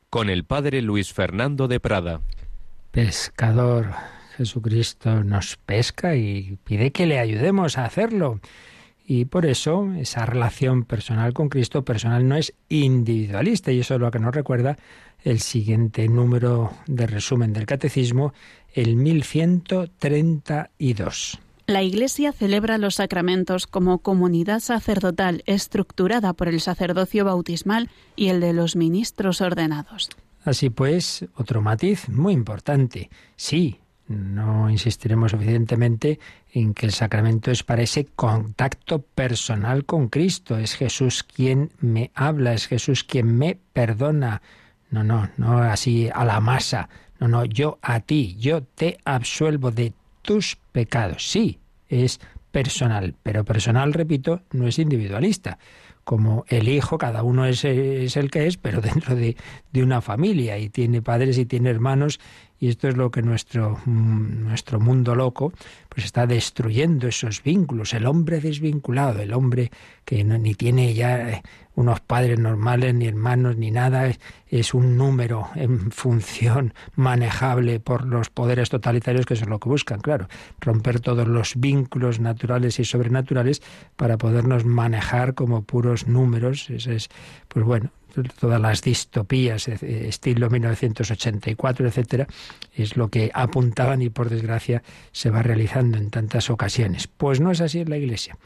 [0.09, 2.21] con el Padre Luis Fernando de Prada.
[2.89, 3.93] Pescador,
[4.35, 8.39] Jesucristo nos pesca y pide que le ayudemos a hacerlo.
[9.05, 13.71] Y por eso esa relación personal con Cristo personal no es individualista.
[13.71, 14.75] Y eso es lo que nos recuerda
[15.23, 18.33] el siguiente número de resumen del Catecismo,
[18.73, 21.39] el 1132.
[21.69, 28.39] La Iglesia celebra los sacramentos como comunidad sacerdotal estructurada por el sacerdocio bautismal y el
[28.39, 30.09] de los ministros ordenados.
[30.43, 33.11] Así pues, otro matiz muy importante.
[33.35, 36.19] Sí, no insistiremos suficientemente
[36.51, 40.57] en que el sacramento es para ese contacto personal con Cristo.
[40.57, 44.41] Es Jesús quien me habla, es Jesús quien me perdona.
[44.89, 46.89] No, no, no así a la masa.
[47.19, 49.93] No, no, yo a ti, yo te absuelvo de
[50.29, 51.27] tus pecados.
[51.27, 52.19] Sí, es
[52.51, 55.57] personal, pero personal, repito, no es individualista
[56.03, 59.35] como el hijo, cada uno es, el que es, pero dentro de,
[59.71, 62.19] de, una familia y tiene padres y tiene hermanos
[62.59, 65.53] y esto es lo que nuestro, nuestro mundo loco
[65.87, 69.71] pues está destruyendo esos vínculos, el hombre desvinculado, el hombre
[70.05, 71.41] que no, ni tiene ya
[71.75, 78.05] unos padres normales, ni hermanos, ni nada, es, es un número en función manejable por
[78.05, 80.27] los poderes totalitarios que eso es lo que buscan, claro,
[80.59, 83.61] romper todos los vínculos naturales y sobrenaturales
[83.95, 87.09] para podernos manejar como puros números, eso es,
[87.47, 87.91] pues bueno,
[88.39, 92.27] todas las distopías, estilo 1984, etcétera,
[92.73, 97.07] es lo que apuntaban y por desgracia se va realizando en tantas ocasiones.
[97.07, 98.37] Pues no es así en la Iglesia.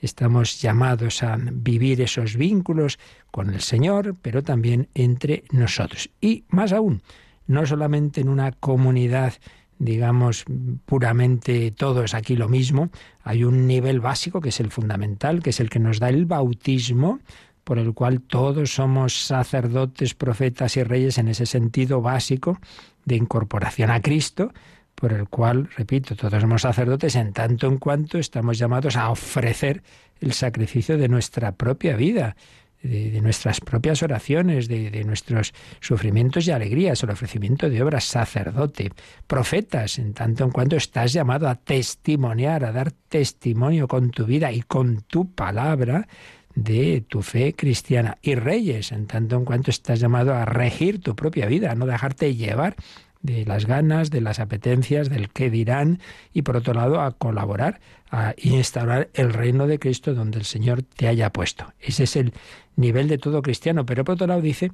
[0.00, 2.98] Estamos llamados a vivir esos vínculos
[3.30, 6.10] con el Señor, pero también entre nosotros.
[6.20, 7.02] Y más aún,
[7.46, 9.34] no solamente en una comunidad
[9.82, 10.44] digamos,
[10.86, 12.90] puramente todos aquí lo mismo,
[13.24, 16.24] hay un nivel básico que es el fundamental, que es el que nos da el
[16.24, 17.18] bautismo,
[17.64, 22.58] por el cual todos somos sacerdotes, profetas y reyes en ese sentido básico
[23.04, 24.52] de incorporación a Cristo,
[24.94, 29.82] por el cual, repito, todos somos sacerdotes en tanto en cuanto estamos llamados a ofrecer
[30.20, 32.36] el sacrificio de nuestra propia vida,
[32.82, 38.92] de, nuestras propias oraciones, de, de, nuestros sufrimientos y alegrías, el ofrecimiento de obras, sacerdote,
[39.26, 44.50] profetas, en tanto en cuanto estás llamado a testimoniar, a dar testimonio con tu vida
[44.52, 46.08] y con tu palabra
[46.54, 51.14] de tu fe cristiana y reyes, en tanto en cuanto estás llamado a regir tu
[51.16, 52.76] propia vida, a no dejarte llevar
[53.22, 56.00] de las ganas, de las apetencias, del qué dirán
[56.32, 57.80] y por otro lado a colaborar,
[58.10, 61.72] a instaurar el reino de Cristo donde el Señor te haya puesto.
[61.80, 62.32] Ese es el
[62.76, 64.72] nivel de todo cristiano, pero por otro lado dice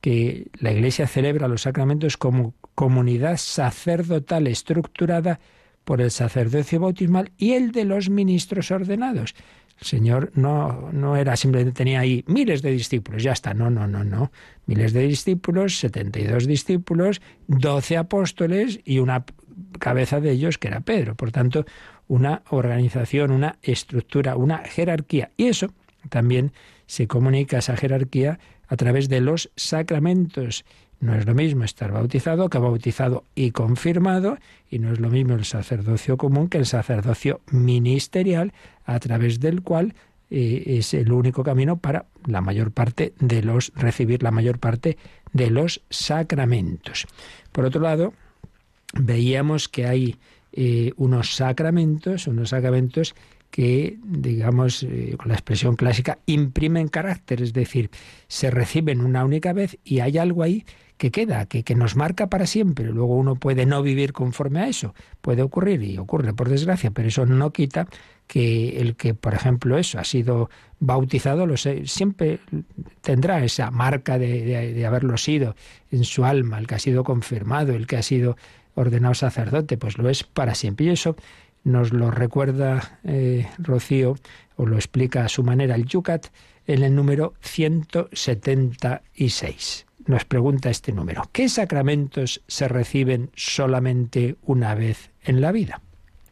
[0.00, 5.40] que la Iglesia celebra los sacramentos como comunidad sacerdotal estructurada
[5.84, 9.34] por el sacerdocio bautismal y el de los ministros ordenados.
[9.80, 13.86] El Señor no, no era simplemente tenía ahí miles de discípulos, ya está, no, no,
[13.86, 14.30] no, no.
[14.66, 19.24] Miles de discípulos, 72 discípulos, 12 apóstoles y una
[19.78, 21.14] cabeza de ellos, que era Pedro.
[21.14, 21.64] Por tanto,
[22.08, 25.30] una organización, una estructura, una jerarquía.
[25.36, 25.72] Y eso
[26.08, 26.52] también
[26.86, 30.64] se comunica esa jerarquía a través de los sacramentos.
[31.04, 34.38] No es lo mismo estar bautizado que bautizado y confirmado,
[34.70, 38.54] y no es lo mismo el sacerdocio común que el sacerdocio ministerial,
[38.86, 39.92] a través del cual
[40.30, 44.96] eh, es el único camino para la mayor parte de los recibir la mayor parte
[45.34, 47.06] de los sacramentos.
[47.52, 48.14] Por otro lado,
[48.94, 50.16] veíamos que hay
[50.52, 53.14] eh, unos sacramentos, unos sacramentos
[53.50, 57.90] que, digamos, eh, con la expresión clásica, imprimen carácter, es decir,
[58.26, 60.64] se reciben una única vez y hay algo ahí
[60.96, 62.86] que queda, que, que nos marca para siempre.
[62.86, 67.08] Luego uno puede no vivir conforme a eso, puede ocurrir y ocurre por desgracia, pero
[67.08, 67.86] eso no quita
[68.26, 72.40] que el que, por ejemplo, eso ha sido bautizado, lo sé, siempre
[73.00, 75.56] tendrá esa marca de, de, haberlo sido
[75.90, 78.36] en su alma, el que ha sido confirmado, el que ha sido
[78.74, 80.86] ordenado sacerdote, pues lo es para siempre.
[80.86, 81.16] Y eso
[81.64, 84.16] nos lo recuerda eh, Rocío,
[84.56, 86.28] o lo explica a su manera el Yucat,
[86.66, 89.86] en el número 176.
[90.06, 95.80] Nos pregunta este número, ¿qué sacramentos se reciben solamente una vez en la vida?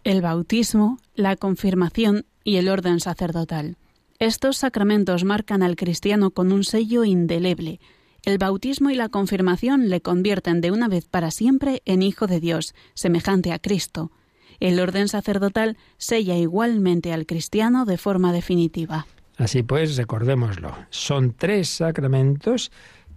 [0.04, 3.76] El bautismo, la confirmación y el orden sacerdotal.
[4.18, 7.80] Estos sacramentos marcan al cristiano con un sello indeleble.
[8.24, 12.40] El bautismo y la confirmación le convierten de una vez para siempre en hijo de
[12.40, 14.12] Dios, semejante a Cristo.
[14.60, 19.06] El orden sacerdotal sella igualmente al cristiano de forma definitiva.
[19.38, 22.70] Así pues, recordémoslo, son tres sacramentos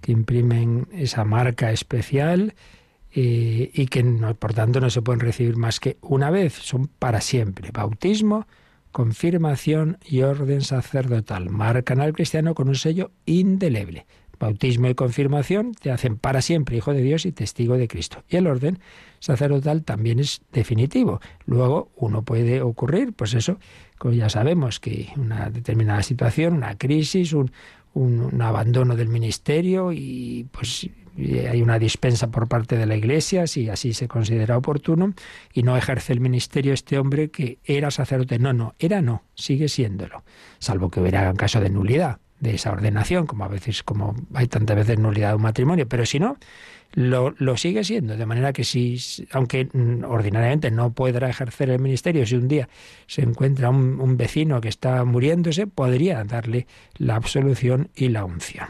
[0.06, 2.54] que imprimen esa marca especial
[3.12, 4.04] eh, y que
[4.38, 7.72] por tanto no se pueden recibir más que una vez, son para siempre.
[7.74, 8.46] Bautismo,
[8.92, 11.50] confirmación y orden sacerdotal.
[11.50, 14.06] Marcan al cristiano con un sello indeleble.
[14.38, 18.24] Bautismo y confirmación te hacen para siempre hijo de Dios y testigo de Cristo.
[18.30, 18.78] Y el orden
[19.18, 21.20] sacerdotal también es definitivo.
[21.48, 23.58] Luego uno puede ocurrir, pues eso,
[23.98, 27.50] como ya sabemos, que una determinada situación, una crisis, un,
[27.96, 30.88] un, abandono del ministerio y pues
[31.18, 35.14] hay una dispensa por parte de la Iglesia, si así se considera oportuno,
[35.54, 38.38] y no ejerce el ministerio este hombre que era sacerdote.
[38.38, 40.24] No, no, era no, sigue siéndolo,
[40.60, 44.76] salvo que hubiera caso de nulidad de esa ordenación, como a veces, como hay tantas
[44.76, 46.38] veces nulidad de un matrimonio, pero si no,
[46.96, 48.98] lo, sigue siendo, de manera que si,
[49.32, 49.70] aunque
[50.08, 52.70] ordinariamente no podrá ejercer el ministerio, si un día
[53.06, 56.68] se encuentra un, un vecino que está muriéndose, podría darle
[56.98, 58.70] la absolución y la unción.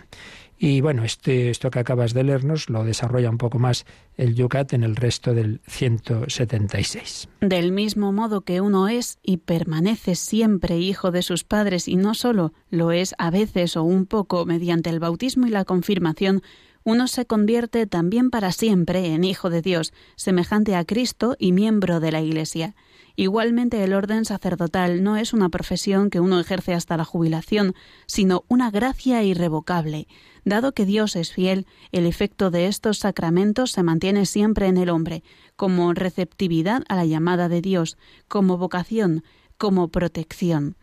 [0.58, 4.72] Y bueno, este, esto que acabas de leernos lo desarrolla un poco más el Yucat
[4.74, 7.28] en el resto del 176.
[7.42, 12.14] Del mismo modo que uno es y permanece siempre hijo de sus padres y no
[12.14, 16.42] solo lo es a veces o un poco mediante el bautismo y la confirmación,
[16.86, 22.00] uno se convierte también para siempre en hijo de Dios, semejante a Cristo y miembro
[22.00, 22.76] de la Iglesia.
[23.16, 27.74] Igualmente el orden sacerdotal no es una profesión que uno ejerce hasta la jubilación,
[28.06, 30.08] sino una gracia irrevocable.
[30.44, 34.90] Dado que Dios es fiel, el efecto de estos sacramentos se mantiene siempre en el
[34.90, 35.24] hombre,
[35.56, 39.24] como receptividad a la llamada de Dios, como vocación,
[39.58, 40.76] como protección.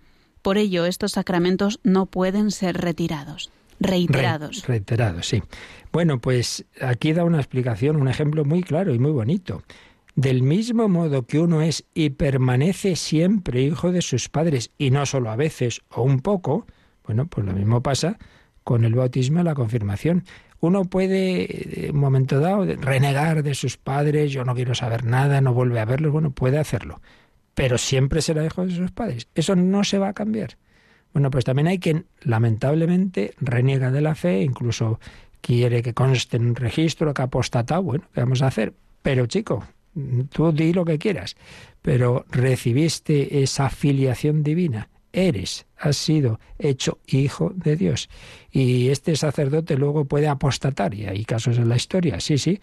[0.42, 3.52] Por ello, estos sacramentos no pueden ser retirados.
[3.82, 4.62] Reiterados.
[4.62, 5.42] Re reiterados, sí.
[5.92, 9.62] Bueno, pues aquí da una explicación, un ejemplo muy claro y muy bonito.
[10.14, 15.06] Del mismo modo que uno es y permanece siempre hijo de sus padres, y no
[15.06, 16.66] solo a veces o un poco,
[17.06, 18.18] bueno, pues lo mismo pasa
[18.62, 20.24] con el bautismo y la confirmación.
[20.60, 25.40] Uno puede, en un momento dado, renegar de sus padres, yo no quiero saber nada,
[25.40, 27.00] no vuelve a verlos, bueno, puede hacerlo,
[27.54, 29.28] pero siempre será hijo de sus padres.
[29.34, 30.56] Eso no se va a cambiar.
[31.12, 34.98] Bueno, pues también hay quien lamentablemente reniega de la fe, incluso
[35.40, 38.72] quiere que conste en un registro que ha apostatado, bueno, ¿qué vamos a hacer?
[39.02, 39.64] Pero chico,
[40.30, 41.36] tú di lo que quieras,
[41.82, 48.08] pero recibiste esa filiación divina, eres, has sido hecho hijo de Dios.
[48.50, 52.60] Y este sacerdote luego puede apostatar, y hay casos en la historia, sí, sí,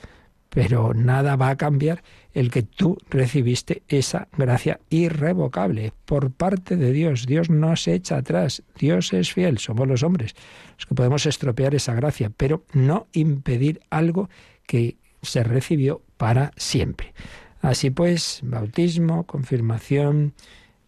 [0.50, 6.92] pero nada va a cambiar el que tú recibiste esa gracia irrevocable por parte de
[6.92, 7.26] Dios.
[7.26, 10.36] Dios no se echa atrás, Dios es fiel, somos los hombres
[10.78, 14.30] los que podemos estropear esa gracia, pero no impedir algo
[14.66, 17.14] que se recibió para siempre.
[17.62, 20.34] Así pues, bautismo, confirmación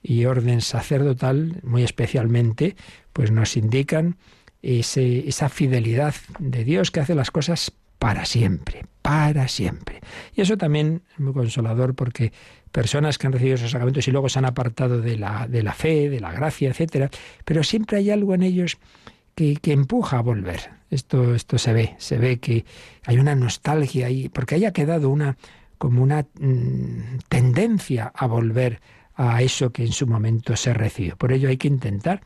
[0.01, 2.77] y orden sacerdotal, muy especialmente,
[3.11, 4.15] pues nos indican
[4.61, 10.01] ese, esa fidelidad de Dios que hace las cosas para siempre, para siempre.
[10.35, 12.33] Y eso también es muy consolador porque
[12.71, 15.73] personas que han recibido esos sacramentos y luego se han apartado de la, de la
[15.73, 17.11] fe, de la gracia, etcétera,
[17.45, 18.79] pero siempre hay algo en ellos
[19.35, 20.71] que, empuja a volver.
[20.89, 22.65] Esto, esto se ve, se ve que
[23.05, 25.37] hay una nostalgia ahí, porque haya quedado una,
[25.77, 28.81] como una mm, tendencia a volver
[29.13, 31.17] a eso que en su momento se recibió.
[31.17, 32.21] Por ello hay que intentar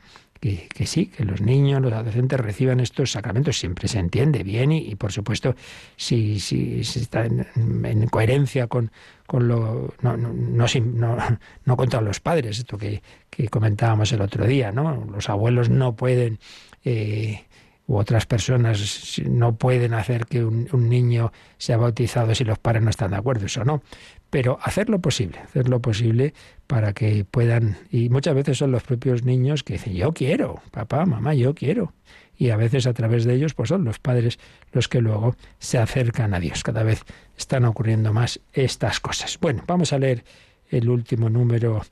[0.45, 4.71] que, que, sí, que los niños, los adolescentes reciban estos sacramentos, siempre se entiende bien
[4.71, 5.55] y, por supuesto,
[5.95, 8.91] si, si, está en, en, coherencia con,
[9.25, 9.95] con lo.
[10.03, 11.17] No, no, no, no,
[11.65, 15.05] no contra los padres, esto que, que, comentábamos el otro día, ¿no?
[15.11, 16.37] Los abuelos no pueden.
[16.83, 17.43] Eh,
[17.87, 22.89] u otras personas no pueden hacer que un, niño sea bautizado si los padres no
[22.89, 23.81] están de acuerdo, eso no.
[24.29, 26.33] Pero hacer lo posible, hacer lo posible
[26.67, 31.05] para que puedan, y muchas veces son los propios niños que dicen, yo quiero, papá,
[31.05, 31.93] mamá, yo quiero.
[32.37, 34.39] Y a veces a través de ellos, pues son los padres
[34.73, 36.63] los que luego se acercan a Dios.
[36.63, 37.03] Cada vez
[37.37, 39.37] están ocurriendo más estas cosas.
[39.39, 40.25] Bueno, vamos a leer
[40.69, 41.85] el último número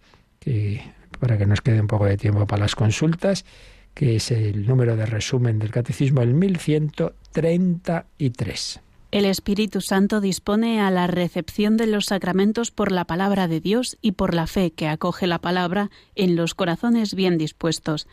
[1.19, 3.45] para que nos quede un poco de tiempo para las consultas
[3.93, 8.79] que es el número de resumen del catecismo, el 1133.
[9.11, 13.99] El Espíritu Santo dispone a la recepción de los sacramentos por la palabra de Dios
[14.01, 18.07] y por la fe que acoge la palabra en los corazones bien dispuestos.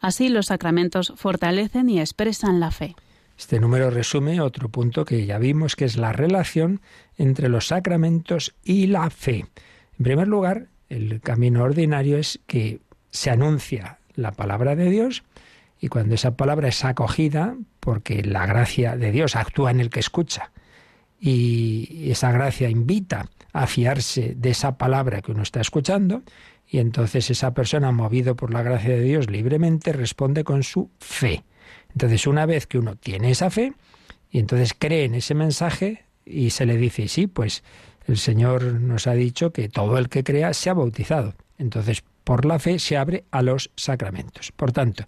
[0.00, 2.94] Así los sacramentos fortalecen y expresan la fe.
[3.36, 6.80] Este número resume otro punto que ya vimos, que es la relación
[7.18, 9.46] entre los sacramentos y la fe.
[9.98, 12.78] En primer lugar, el camino ordinario es que
[13.10, 15.24] se anuncia la palabra de Dios
[15.80, 20.00] y cuando esa palabra es acogida, porque la gracia de Dios actúa en el que
[20.00, 20.50] escucha
[21.26, 26.22] y esa gracia invita a fiarse de esa palabra que uno está escuchando,
[26.68, 31.44] y entonces esa persona, movido por la gracia de Dios libremente, responde con su fe.
[31.92, 33.72] Entonces, una vez que uno tiene esa fe,
[34.30, 37.62] y entonces cree en ese mensaje y se le dice, sí, pues
[38.06, 41.34] el Señor nos ha dicho que todo el que crea se ha bautizado.
[41.56, 44.52] Entonces, por la fe se abre a los sacramentos.
[44.52, 45.04] Por tanto,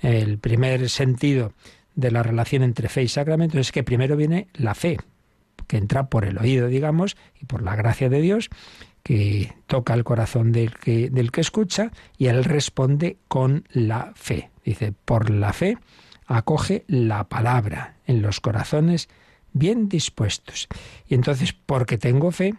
[0.00, 1.52] el primer sentido
[1.94, 4.98] de la relación entre fe y sacramentos es que primero viene la fe,
[5.66, 8.50] que entra por el oído, digamos, y por la gracia de Dios,
[9.02, 14.50] que toca el corazón del que, del que escucha, y él responde con la fe.
[14.64, 15.76] Dice, por la fe
[16.26, 19.08] acoge la palabra en los corazones
[19.52, 20.68] bien dispuestos.
[21.06, 22.54] Y entonces, porque tengo fe,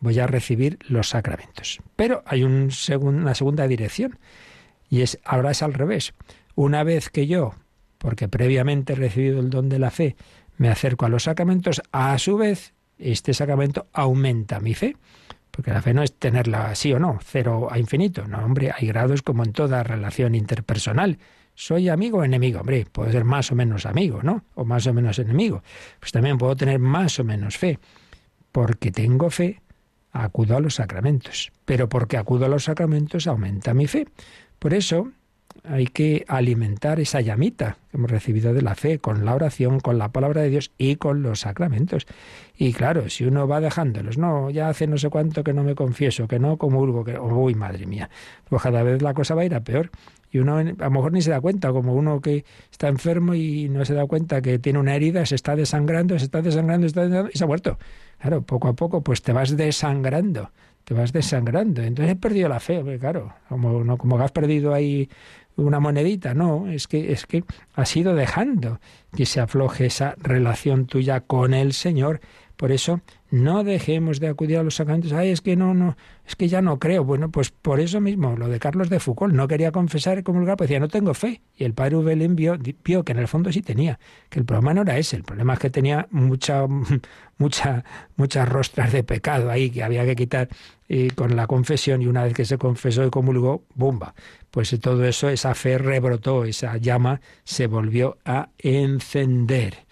[0.00, 1.80] voy a recibir los sacramentos.
[1.96, 4.18] Pero hay una segunda dirección,
[4.88, 6.14] y es ahora es al revés.
[6.54, 7.54] Una vez que yo,
[7.98, 10.16] porque previamente he recibido el don de la fe,
[10.56, 14.96] me acerco a los sacramentos, a su vez, este sacramento aumenta mi fe.
[15.50, 18.28] Porque la fe no es tenerla sí o no, cero a infinito.
[18.28, 21.18] No, hombre, hay grados como en toda relación interpersonal.
[21.54, 22.60] ¿Soy amigo o enemigo?
[22.60, 24.44] Hombre, puedo ser más o menos amigo, ¿no?
[24.54, 25.64] O más o menos enemigo.
[25.98, 27.80] Pues también puedo tener más o menos fe.
[28.52, 29.60] Porque tengo fe,
[30.12, 31.52] acudo a los sacramentos.
[31.64, 34.06] Pero porque acudo a los sacramentos aumenta mi fe.
[34.58, 35.12] Por eso
[35.64, 39.98] hay que alimentar esa llamita que hemos recibido de la fe con la oración, con
[39.98, 42.06] la palabra de Dios y con los sacramentos.
[42.56, 45.74] Y claro, si uno va dejándolos, no, ya hace no sé cuánto que no me
[45.74, 48.08] confieso, que no comulgo, que, uy, madre mía,
[48.48, 49.90] pues cada vez la cosa va a ir a peor.
[50.30, 53.68] Y uno a lo mejor ni se da cuenta, como uno que está enfermo y
[53.68, 56.88] no se da cuenta que tiene una herida, se está desangrando, se está desangrando, se
[56.88, 57.78] está desangrando y se ha muerto.
[58.20, 60.50] Claro, poco a poco pues te vas desangrando,
[60.84, 61.82] te vas desangrando.
[61.82, 65.08] Entonces he perdido la fe, claro, como, no, como has perdido ahí
[65.56, 68.80] una monedita, no, es que, es que has ido dejando
[69.16, 72.20] que se afloje esa relación tuya con el Señor.
[72.58, 75.12] Por eso no dejemos de acudir a los sacramentos.
[75.12, 75.96] Ay, es que no, no,
[76.26, 77.04] es que ya no creo.
[77.04, 80.56] Bueno, pues por eso mismo, lo de Carlos de Foucault, no quería confesar y comulgar,
[80.56, 81.40] pues decía, no tengo fe.
[81.56, 84.74] Y el padre Ubelín vio, vio que en el fondo sí tenía, que el problema
[84.74, 86.66] no era ese, el problema es que tenía mucha,
[87.38, 87.84] mucha,
[88.16, 90.48] muchas rostras de pecado ahí que había que quitar
[90.88, 94.14] y con la confesión y una vez que se confesó y comulgó, ¡bumba!
[94.50, 99.86] Pues todo eso, esa fe rebrotó, esa llama se volvió a encender.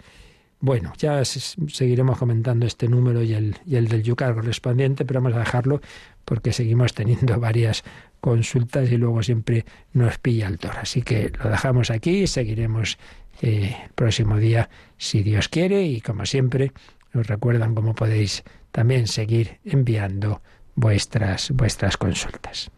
[0.67, 5.37] Bueno, ya seguiremos comentando este número y el, y el del yucar correspondiente, pero vamos
[5.37, 5.79] a dejarlo
[6.25, 7.85] porque seguimos teniendo varias
[8.19, 9.63] consultas y luego siempre
[9.93, 10.77] nos pilla el toro.
[10.81, 12.97] Así que lo dejamos aquí y seguiremos
[13.41, 16.73] eh, el próximo día si Dios quiere y como siempre
[17.13, 18.43] nos recuerdan cómo podéis
[18.73, 20.41] también seguir enviando
[20.75, 22.71] vuestras, vuestras consultas.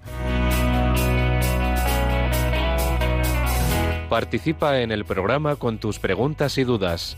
[4.11, 7.17] Participa en el programa con tus preguntas y dudas.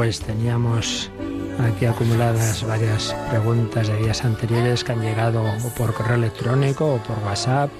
[0.00, 1.10] Pues teníamos
[1.58, 6.96] aquí acumuladas varias preguntas de días anteriores que han llegado o por correo electrónico o
[7.02, 7.70] por WhatsApp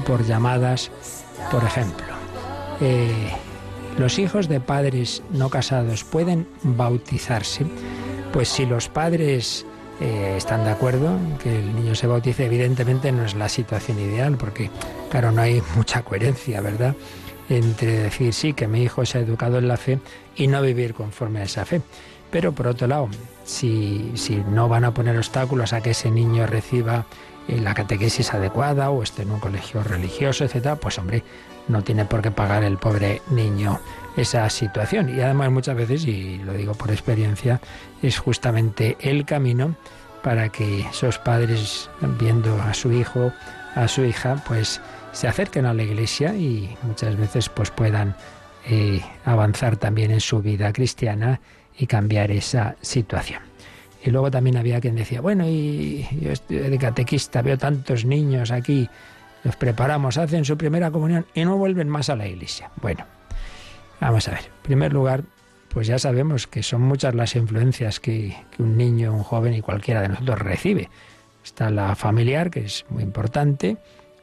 [0.00, 0.90] o por llamadas.
[1.50, 2.06] Por ejemplo,
[2.80, 3.30] eh,
[3.98, 7.66] ¿los hijos de padres no casados pueden bautizarse?
[8.32, 9.66] Pues si los padres
[10.00, 14.38] eh, están de acuerdo que el niño se bautice, evidentemente no es la situación ideal,
[14.38, 14.70] porque
[15.10, 16.96] claro, no hay mucha coherencia, ¿verdad?
[17.50, 19.98] Entre decir sí, que mi hijo se ha educado en la fe
[20.36, 21.82] y no vivir conforme a esa fe.
[22.30, 23.08] Pero por otro lado,
[23.44, 27.06] si, si no van a poner obstáculos a que ese niño reciba
[27.48, 31.24] eh, la catequesis adecuada o esté en un colegio religioso, etcétera, pues hombre,
[31.66, 33.80] no tiene por qué pagar el pobre niño
[34.16, 35.08] esa situación.
[35.08, 37.60] Y además muchas veces, y lo digo por experiencia,
[38.02, 39.74] es justamente el camino
[40.22, 43.32] para que esos padres, viendo a su hijo,
[43.74, 44.80] a su hija, pues
[45.12, 48.14] se acerquen a la iglesia y muchas veces pues puedan
[48.66, 51.40] eh, avanzar también en su vida cristiana
[51.76, 53.42] y cambiar esa situación.
[54.02, 58.50] Y luego también había quien decía, bueno, y yo estoy de catequista, veo tantos niños
[58.50, 58.88] aquí,
[59.44, 62.70] los preparamos, hacen su primera comunión y no vuelven más a la iglesia.
[62.80, 63.04] Bueno,
[64.00, 64.40] vamos a ver.
[64.40, 65.22] En primer lugar,
[65.68, 69.60] pues ya sabemos que son muchas las influencias que, que un niño, un joven y
[69.60, 70.88] cualquiera de nosotros recibe.
[71.44, 73.76] Está la familiar, que es muy importante,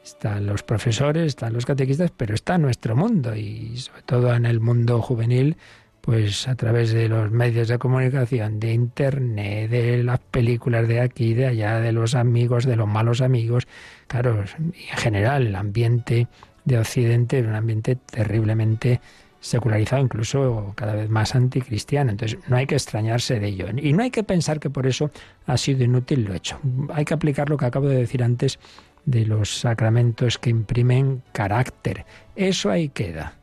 [0.08, 4.60] están los profesores, están los catequistas, pero está nuestro mundo y sobre todo en el
[4.60, 5.56] mundo juvenil,
[6.00, 11.34] pues a través de los medios de comunicación, de internet, de las películas de aquí,
[11.34, 13.68] de allá, de los amigos, de los malos amigos,
[14.06, 16.28] claro, en general el ambiente
[16.64, 19.00] de Occidente es un ambiente terriblemente
[19.40, 22.10] secularizado, incluso cada vez más anticristiano.
[22.10, 23.66] Entonces, no hay que extrañarse de ello.
[23.76, 25.10] Y no hay que pensar que por eso
[25.46, 26.58] ha sido inútil lo hecho.
[26.92, 28.58] Hay que aplicar lo que acabo de decir antes
[29.04, 32.04] de los sacramentos que imprimen carácter.
[32.36, 33.34] Eso ahí queda.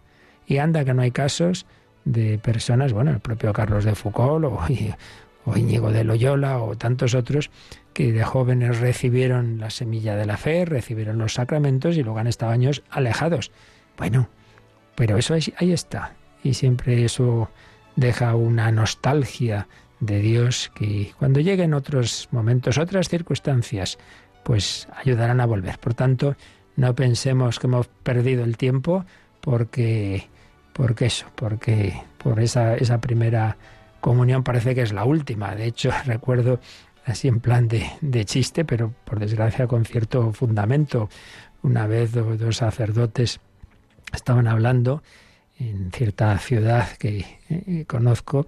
[0.47, 1.65] Y anda que no hay casos
[2.05, 4.45] de personas, bueno, el propio Carlos de Foucault
[5.45, 7.51] o, Íñigo de Loyola o tantos otros
[7.93, 12.27] que de jóvenes recibieron la semilla de la fe, recibieron los sacramentos y luego han
[12.27, 13.51] estado años alejados.
[13.97, 14.29] Bueno,
[14.95, 16.15] pero eso ahí está.
[16.43, 17.49] Y siempre eso
[17.95, 19.67] deja una nostalgia
[19.99, 23.97] de Dios que cuando lleguen otros momentos, otras circunstancias,
[24.45, 25.79] pues ayudarán a volver.
[25.79, 26.35] Por tanto,
[26.75, 29.03] no pensemos que hemos perdido el tiempo
[29.41, 30.29] porque
[30.71, 33.57] porque eso, porque por esa, esa primera
[34.01, 35.55] comunión parece que es la última.
[35.55, 36.59] De hecho, recuerdo
[37.05, 41.09] así en plan de, chiste, pero por desgracia con cierto fundamento.
[41.63, 43.39] Una vez do- dos sacerdotes
[44.13, 45.01] estaban hablando
[45.57, 48.45] en cierta ciudad que eh, conozco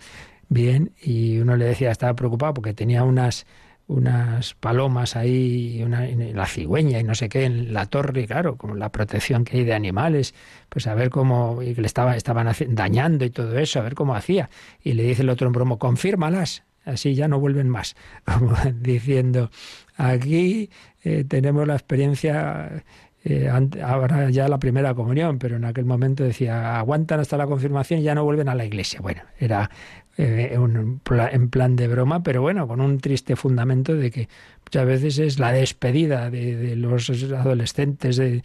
[0.49, 3.47] bien y uno le decía estaba preocupado porque tenía unas
[3.87, 8.75] unas palomas ahí, una, la cigüeña y no sé qué en la torre, claro, como
[8.75, 10.33] la protección que hay de animales,
[10.69, 14.15] pues a ver cómo, y le estaba, estaban dañando y todo eso, a ver cómo
[14.15, 14.49] hacía.
[14.83, 17.95] Y le dice el otro en bromo, confírmalas, así ya no vuelven más.
[18.81, 19.51] Diciendo,
[19.95, 20.69] aquí
[21.03, 22.83] eh, tenemos la experiencia
[23.23, 23.49] eh,
[23.83, 28.03] ahora ya la primera comunión, pero en aquel momento decía, aguantan hasta la confirmación y
[28.03, 29.01] ya no vuelven a la iglesia.
[29.01, 29.69] Bueno, era
[30.17, 31.01] eh, un
[31.31, 34.29] en plan de broma, pero bueno, con un triste fundamento de que
[34.65, 38.43] muchas veces es la despedida de, de los adolescentes de,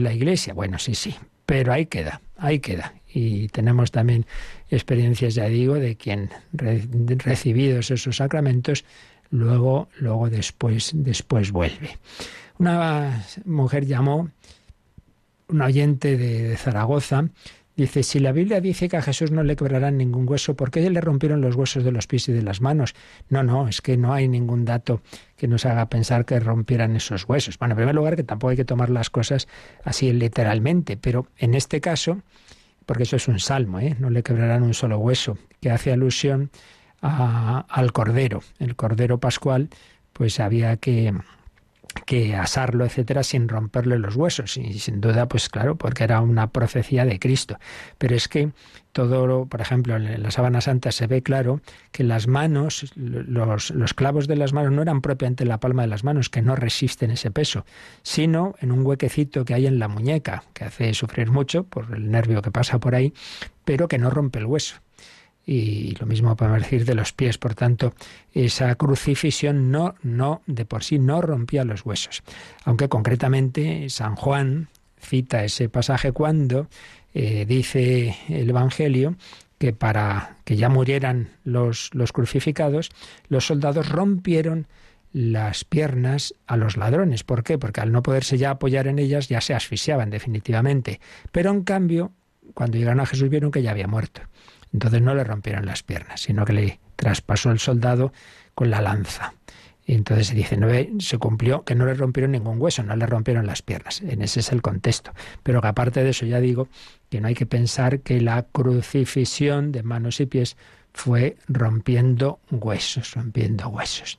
[0.00, 0.54] la iglesia.
[0.54, 1.14] Bueno, sí, sí,
[1.46, 2.94] pero ahí queda, ahí queda.
[3.12, 4.24] Y tenemos también
[4.70, 6.86] experiencias, ya digo, de quien re-
[7.18, 8.84] recibidos esos sacramentos,
[9.30, 11.98] luego, luego después, después vuelve.
[12.58, 14.30] Una mujer llamó,
[15.48, 17.28] una oyente de Zaragoza,
[17.76, 20.88] dice, si la Biblia dice que a Jesús no le quebrarán ningún hueso, ¿por qué
[20.88, 22.94] le rompieron los huesos de los pies y de las manos?
[23.28, 25.02] No, no, es que no hay ningún dato
[25.36, 27.58] que nos haga pensar que rompieran esos huesos.
[27.58, 29.48] Bueno, en primer lugar, que tampoco hay que tomar las cosas
[29.84, 32.20] así literalmente, pero en este caso,
[32.86, 33.96] porque eso es un salmo, ¿eh?
[33.98, 36.50] no le quebrarán un solo hueso, que hace alusión
[37.00, 38.42] al cordero.
[38.58, 39.70] El cordero pascual,
[40.12, 41.14] pues había que
[41.92, 44.56] que asarlo, etcétera, sin romperle los huesos.
[44.56, 47.58] Y sin duda, pues claro, porque era una profecía de Cristo.
[47.98, 48.50] Pero es que
[48.92, 51.60] todo, por ejemplo, en la sábana santa se ve claro
[51.92, 55.82] que las manos, los, los clavos de las manos no eran propiamente en la palma
[55.82, 57.64] de las manos, que no resisten ese peso,
[58.02, 62.10] sino en un huequecito que hay en la muñeca, que hace sufrir mucho por el
[62.10, 63.12] nervio que pasa por ahí,
[63.64, 64.76] pero que no rompe el hueso.
[65.52, 67.36] Y lo mismo podemos decir de los pies.
[67.36, 67.92] Por tanto,
[68.32, 72.22] esa crucifixión no, no, de por sí no rompía los huesos.
[72.62, 74.68] Aunque concretamente San Juan
[75.00, 76.68] cita ese pasaje cuando
[77.14, 79.16] eh, dice el Evangelio
[79.58, 82.90] que para que ya murieran los, los crucificados,
[83.28, 84.68] los soldados rompieron
[85.12, 87.24] las piernas a los ladrones.
[87.24, 87.58] ¿Por qué?
[87.58, 91.00] Porque al no poderse ya apoyar en ellas ya se asfixiaban definitivamente.
[91.32, 92.12] Pero en cambio,
[92.54, 94.22] cuando llegaron a Jesús vieron que ya había muerto.
[94.72, 98.12] Entonces no le rompieron las piernas, sino que le traspasó el soldado
[98.54, 99.34] con la lanza.
[99.86, 100.68] Y entonces se dice, no,
[101.00, 104.02] se cumplió que no le rompieron ningún hueso, no le rompieron las piernas.
[104.02, 105.12] En ese es el contexto.
[105.42, 106.68] Pero que aparte de eso ya digo
[107.08, 110.56] que no hay que pensar que la crucifixión de manos y pies
[110.92, 114.18] fue rompiendo huesos, rompiendo huesos.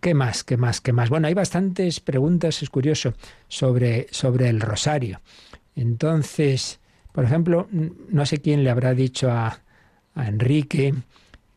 [0.00, 0.44] ¿Qué más?
[0.44, 0.80] ¿Qué más?
[0.80, 1.08] ¿Qué más?
[1.10, 3.14] Bueno, hay bastantes preguntas, es curioso,
[3.48, 5.20] sobre, sobre el rosario.
[5.74, 6.80] Entonces,
[7.12, 9.62] por ejemplo, no sé quién le habrá dicho a,
[10.14, 10.94] a Enrique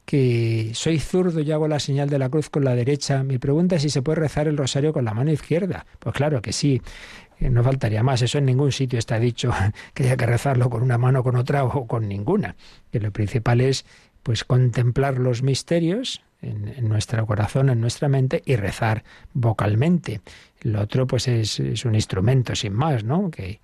[0.06, 3.24] que soy zurdo y hago la señal de la cruz con la derecha.
[3.24, 5.86] Mi pregunta es si se puede rezar el rosario con la mano izquierda.
[6.00, 6.82] Pues claro que sí.
[7.40, 9.52] No faltaría más, eso en ningún sitio está dicho
[9.94, 12.56] que haya que rezarlo con una mano, con otra o con ninguna.
[12.92, 13.86] Que lo principal es
[14.24, 19.04] pues contemplar los misterios en, nuestro corazón, en nuestra mente y rezar
[19.34, 20.22] vocalmente.
[20.62, 23.30] Lo otro pues es, es un instrumento sin más, ¿no?
[23.30, 23.60] Que,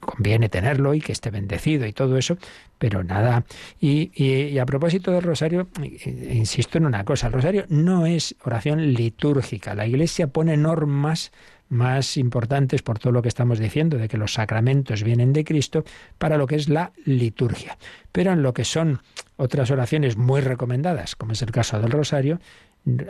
[0.00, 2.36] conviene tenerlo y que esté bendecido y todo eso,
[2.78, 3.44] pero nada.
[3.80, 8.94] Y, a propósito del rosario, eh, insisto en una cosa, el rosario no es oración
[8.94, 9.74] litúrgica.
[9.74, 11.32] La Iglesia pone normas
[11.68, 15.84] más importantes por todo lo que estamos diciendo, de que los sacramentos vienen de Cristo,
[16.18, 17.78] para lo que es la liturgia.
[18.12, 19.00] Pero en lo que son
[19.36, 22.40] otras oraciones muy recomendadas, como es el caso del rosario,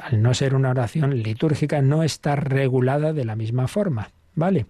[0.03, 4.66] al no ser una oración litúrgica, no está regulada de la misma forma, ¿vale?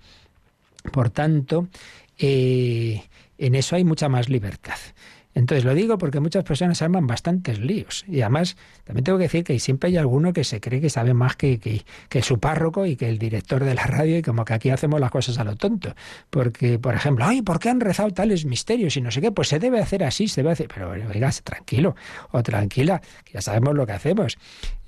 [0.92, 1.68] Por tanto,
[2.18, 3.02] eh,
[3.38, 4.78] en eso hay mucha más libertad.
[5.32, 8.04] Entonces lo digo porque muchas personas arman bastantes líos.
[8.08, 11.14] Y además, también tengo que decir que siempre hay alguno que se cree que sabe
[11.14, 14.54] más que, que, su párroco y que el director de la radio, y como que
[14.54, 15.94] aquí hacemos las cosas a lo tonto.
[16.30, 19.30] Porque, por ejemplo, ay, ¿por qué han rezado tales misterios y no sé qué?
[19.30, 20.68] Pues se debe hacer así, se debe hacer.
[20.72, 21.94] Pero oiga, tranquilo
[22.32, 24.36] o tranquila, que ya sabemos lo que hacemos.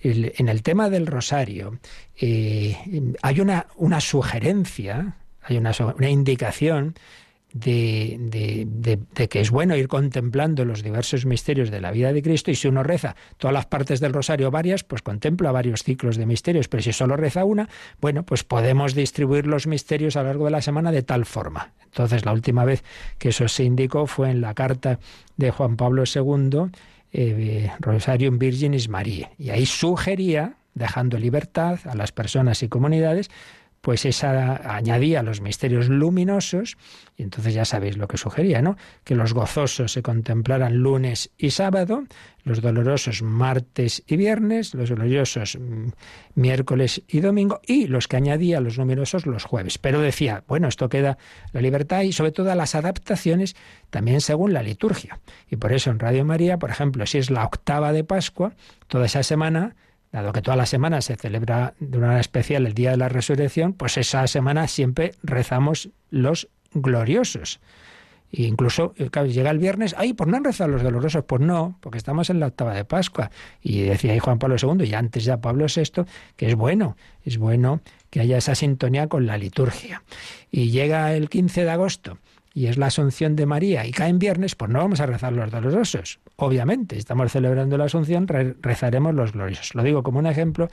[0.01, 1.78] En el tema del rosario,
[2.20, 6.95] eh, hay una, una sugerencia, hay una, una indicación
[7.55, 8.16] de,
[8.66, 12.55] de- que es bueno ir contemplando los diversos misterios de la vida de Cristo y
[12.55, 16.68] si uno reza todas las partes del rosario varias, pues contempla varios ciclos de misterios,
[16.68, 17.68] pero si solo reza una,
[18.01, 21.72] bueno, pues podemos distribuir los misterios a lo largo de la semana de tal forma.
[21.84, 22.84] Entonces, la última vez
[23.18, 24.99] que eso se indicó fue en la carta
[25.36, 26.70] de Juan Pablo II,
[27.12, 33.30] eh, Rosarium Virginis Marie, y ahí sugería, dejando libertad a las personas y comunidades,
[33.83, 36.78] pues esa añadía los misterios luminosos,
[37.16, 38.76] y entonces ya sabéis lo que sugería, ¿no?
[39.03, 42.05] Que los gozosos se contemplaran lunes y sábado,
[42.45, 45.89] los dolorosos martes y viernes, los gloriosos mm,
[46.37, 49.78] miércoles y domingo, y los que añadía los numerosos los jueves.
[49.78, 51.18] Pero decía, bueno, esto queda
[51.53, 53.57] la libertad y sobre todo las adaptaciones
[53.91, 55.18] también según la liturgia.
[55.51, 58.55] Y por eso en Radio María, por ejemplo, si es la octava de Pascua,
[58.87, 59.74] toda esa semana
[60.13, 63.09] dado que toda la semana se celebra de una manera especial el Día de la
[63.09, 67.61] Resurrección, pues esa semana siempre rezamos los gloriosos.
[68.31, 71.77] E incluso eh, llega el viernes, ay, pues no han rezado los dolorosos, pues no,
[71.81, 73.31] porque estamos en la octava de Pascua.
[73.61, 76.05] Y decía ahí Juan Pablo II, y antes ya Pablo VI,
[76.37, 80.03] que es bueno, es bueno que haya esa sintonía con la liturgia.
[80.51, 82.19] Y llega el 15 de agosto,
[82.55, 85.32] y es la Asunción de María, y cae en viernes, pues no vamos a rezar
[85.32, 86.20] los dolorosos.
[86.36, 89.74] Obviamente, estamos celebrando la Asunción, re- rezaremos los gloriosos.
[89.74, 90.68] Lo digo como un ejemplo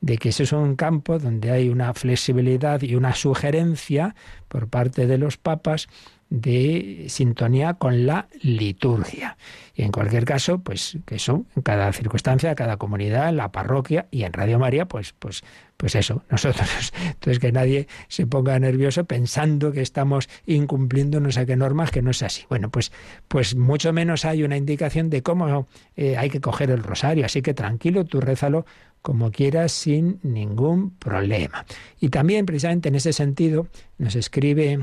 [0.00, 4.14] de que ese es un campo donde hay una flexibilidad y una sugerencia
[4.48, 5.88] por parte de los papas
[6.32, 9.36] de sintonía con la liturgia.
[9.74, 14.06] Y en cualquier caso, pues que eso, en cada circunstancia, cada comunidad, en la parroquia
[14.10, 15.44] y en Radio María, pues, pues,
[15.76, 16.94] pues eso, nosotros.
[17.06, 22.00] Entonces que nadie se ponga nervioso pensando que estamos incumpliendo no sé qué normas, que
[22.00, 22.44] no es así.
[22.48, 22.92] Bueno, pues,
[23.28, 27.26] pues mucho menos hay una indicación de cómo eh, hay que coger el rosario.
[27.26, 28.64] Así que tranquilo, tú rézalo
[29.02, 31.66] como quieras sin ningún problema.
[32.00, 33.66] Y también, precisamente en ese sentido,
[33.98, 34.80] nos escribe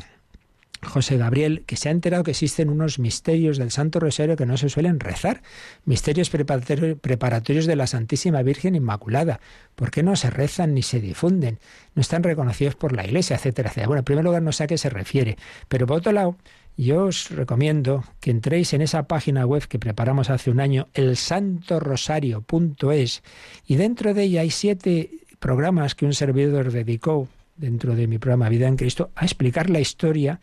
[0.82, 4.56] José Gabriel, que se ha enterado que existen unos misterios del Santo Rosario que no
[4.58, 5.42] se suelen rezar,
[5.86, 9.40] misterios preparatori- preparatorios de la Santísima Virgen Inmaculada.
[9.76, 11.60] ¿Por qué no se rezan ni se difunden?
[11.96, 13.88] No están reconocidos por la Iglesia, etcétera, etcétera.
[13.88, 16.38] Bueno, en primer lugar, no sé a qué se refiere, pero por otro lado,
[16.78, 23.22] yo os recomiendo que entréis en esa página web que preparamos hace un año, elsantorosario.es,
[23.66, 27.28] y dentro de ella hay siete programas que un servidor dedicó
[27.58, 30.40] dentro de mi programa Vida en Cristo a explicar la historia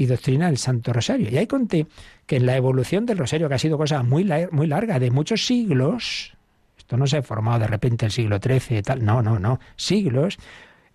[0.00, 1.28] y doctrina del Santo Rosario.
[1.30, 1.86] Y ahí conté
[2.26, 5.10] que en la evolución del Rosario, que ha sido cosa muy, lar- muy larga, de
[5.10, 6.32] muchos siglos,
[6.78, 9.60] esto no se ha formado de repente el siglo XIII y tal, no, no, no,
[9.76, 10.38] siglos,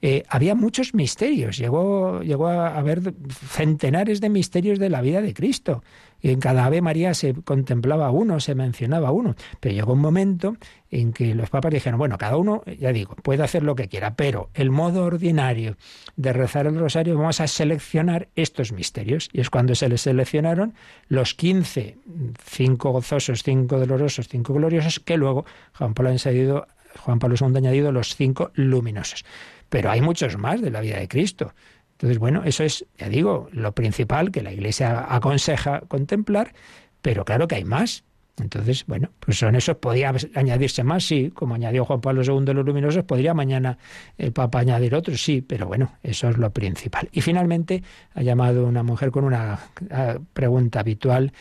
[0.02, 1.58] eh, había muchos misterios.
[1.58, 3.14] Llegó, llegó a haber
[3.48, 5.84] centenares de misterios de la vida de Cristo.
[6.32, 9.36] En cada Ave María se contemplaba uno, se mencionaba uno.
[9.60, 10.58] Pero llegó un momento
[10.90, 14.16] en que los papas dijeron, bueno, cada uno, ya digo, puede hacer lo que quiera,
[14.16, 15.78] pero el modo ordinario
[16.16, 19.30] de rezar el rosario vamos a seleccionar estos misterios.
[19.34, 20.74] Y es cuando se les seleccionaron
[21.10, 22.00] los 15,
[22.44, 26.66] cinco gozosos, cinco dolorosos, cinco gloriosos, que luego Juan Pablo, ha añadido,
[27.02, 29.26] Juan Pablo II ha añadido los cinco luminosos.
[29.70, 31.54] Pero hay muchos más de la vida de Cristo.
[31.96, 36.54] Entonces, bueno, eso es, ya digo, lo principal que la Iglesia aconseja contemplar,
[37.02, 38.04] pero claro que hay más.
[38.38, 42.66] Entonces, bueno, pues son esos, podía añadirse más, sí, como añadió Juan Pablo II los
[42.66, 43.78] luminosos, podría mañana
[44.18, 47.08] el Papa añadir otros, sí, pero bueno, eso es lo principal.
[47.14, 47.82] Y finalmente
[48.14, 49.58] ha llamado una mujer con una
[49.90, 51.32] ah, pregunta habitual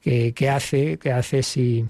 [0.00, 1.86] que, hace, que hace si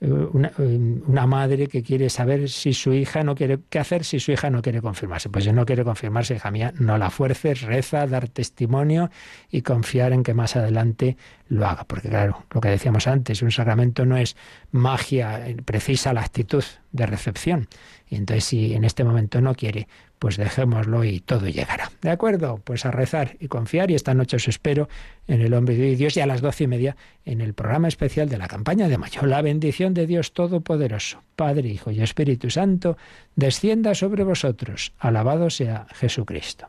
[0.00, 4.32] una, una, madre que quiere saber si su hija no quiere, qué hacer si su
[4.32, 5.28] hija no quiere confirmarse.
[5.28, 9.10] Pues si no quiere confirmarse, hija mía, no la fuerces, reza, dar testimonio
[9.50, 11.84] y confiar en que más adelante lo haga.
[11.84, 14.36] Porque claro, lo que decíamos antes, un sacramento no es
[14.70, 17.68] magia, precisa la actitud de recepción.
[18.08, 19.86] Y entonces si en este momento no quiere,
[20.20, 21.90] pues dejémoslo y todo llegará.
[22.02, 22.60] ¿De acuerdo?
[22.62, 24.88] Pues a rezar y confiar y esta noche os espero
[25.26, 26.94] en el Hombre de Dios y a las doce y media
[27.24, 29.22] en el programa especial de la campaña de mayo.
[29.24, 32.98] La bendición de Dios Todopoderoso, Padre, Hijo y Espíritu Santo,
[33.34, 34.92] descienda sobre vosotros.
[34.98, 36.68] Alabado sea Jesucristo.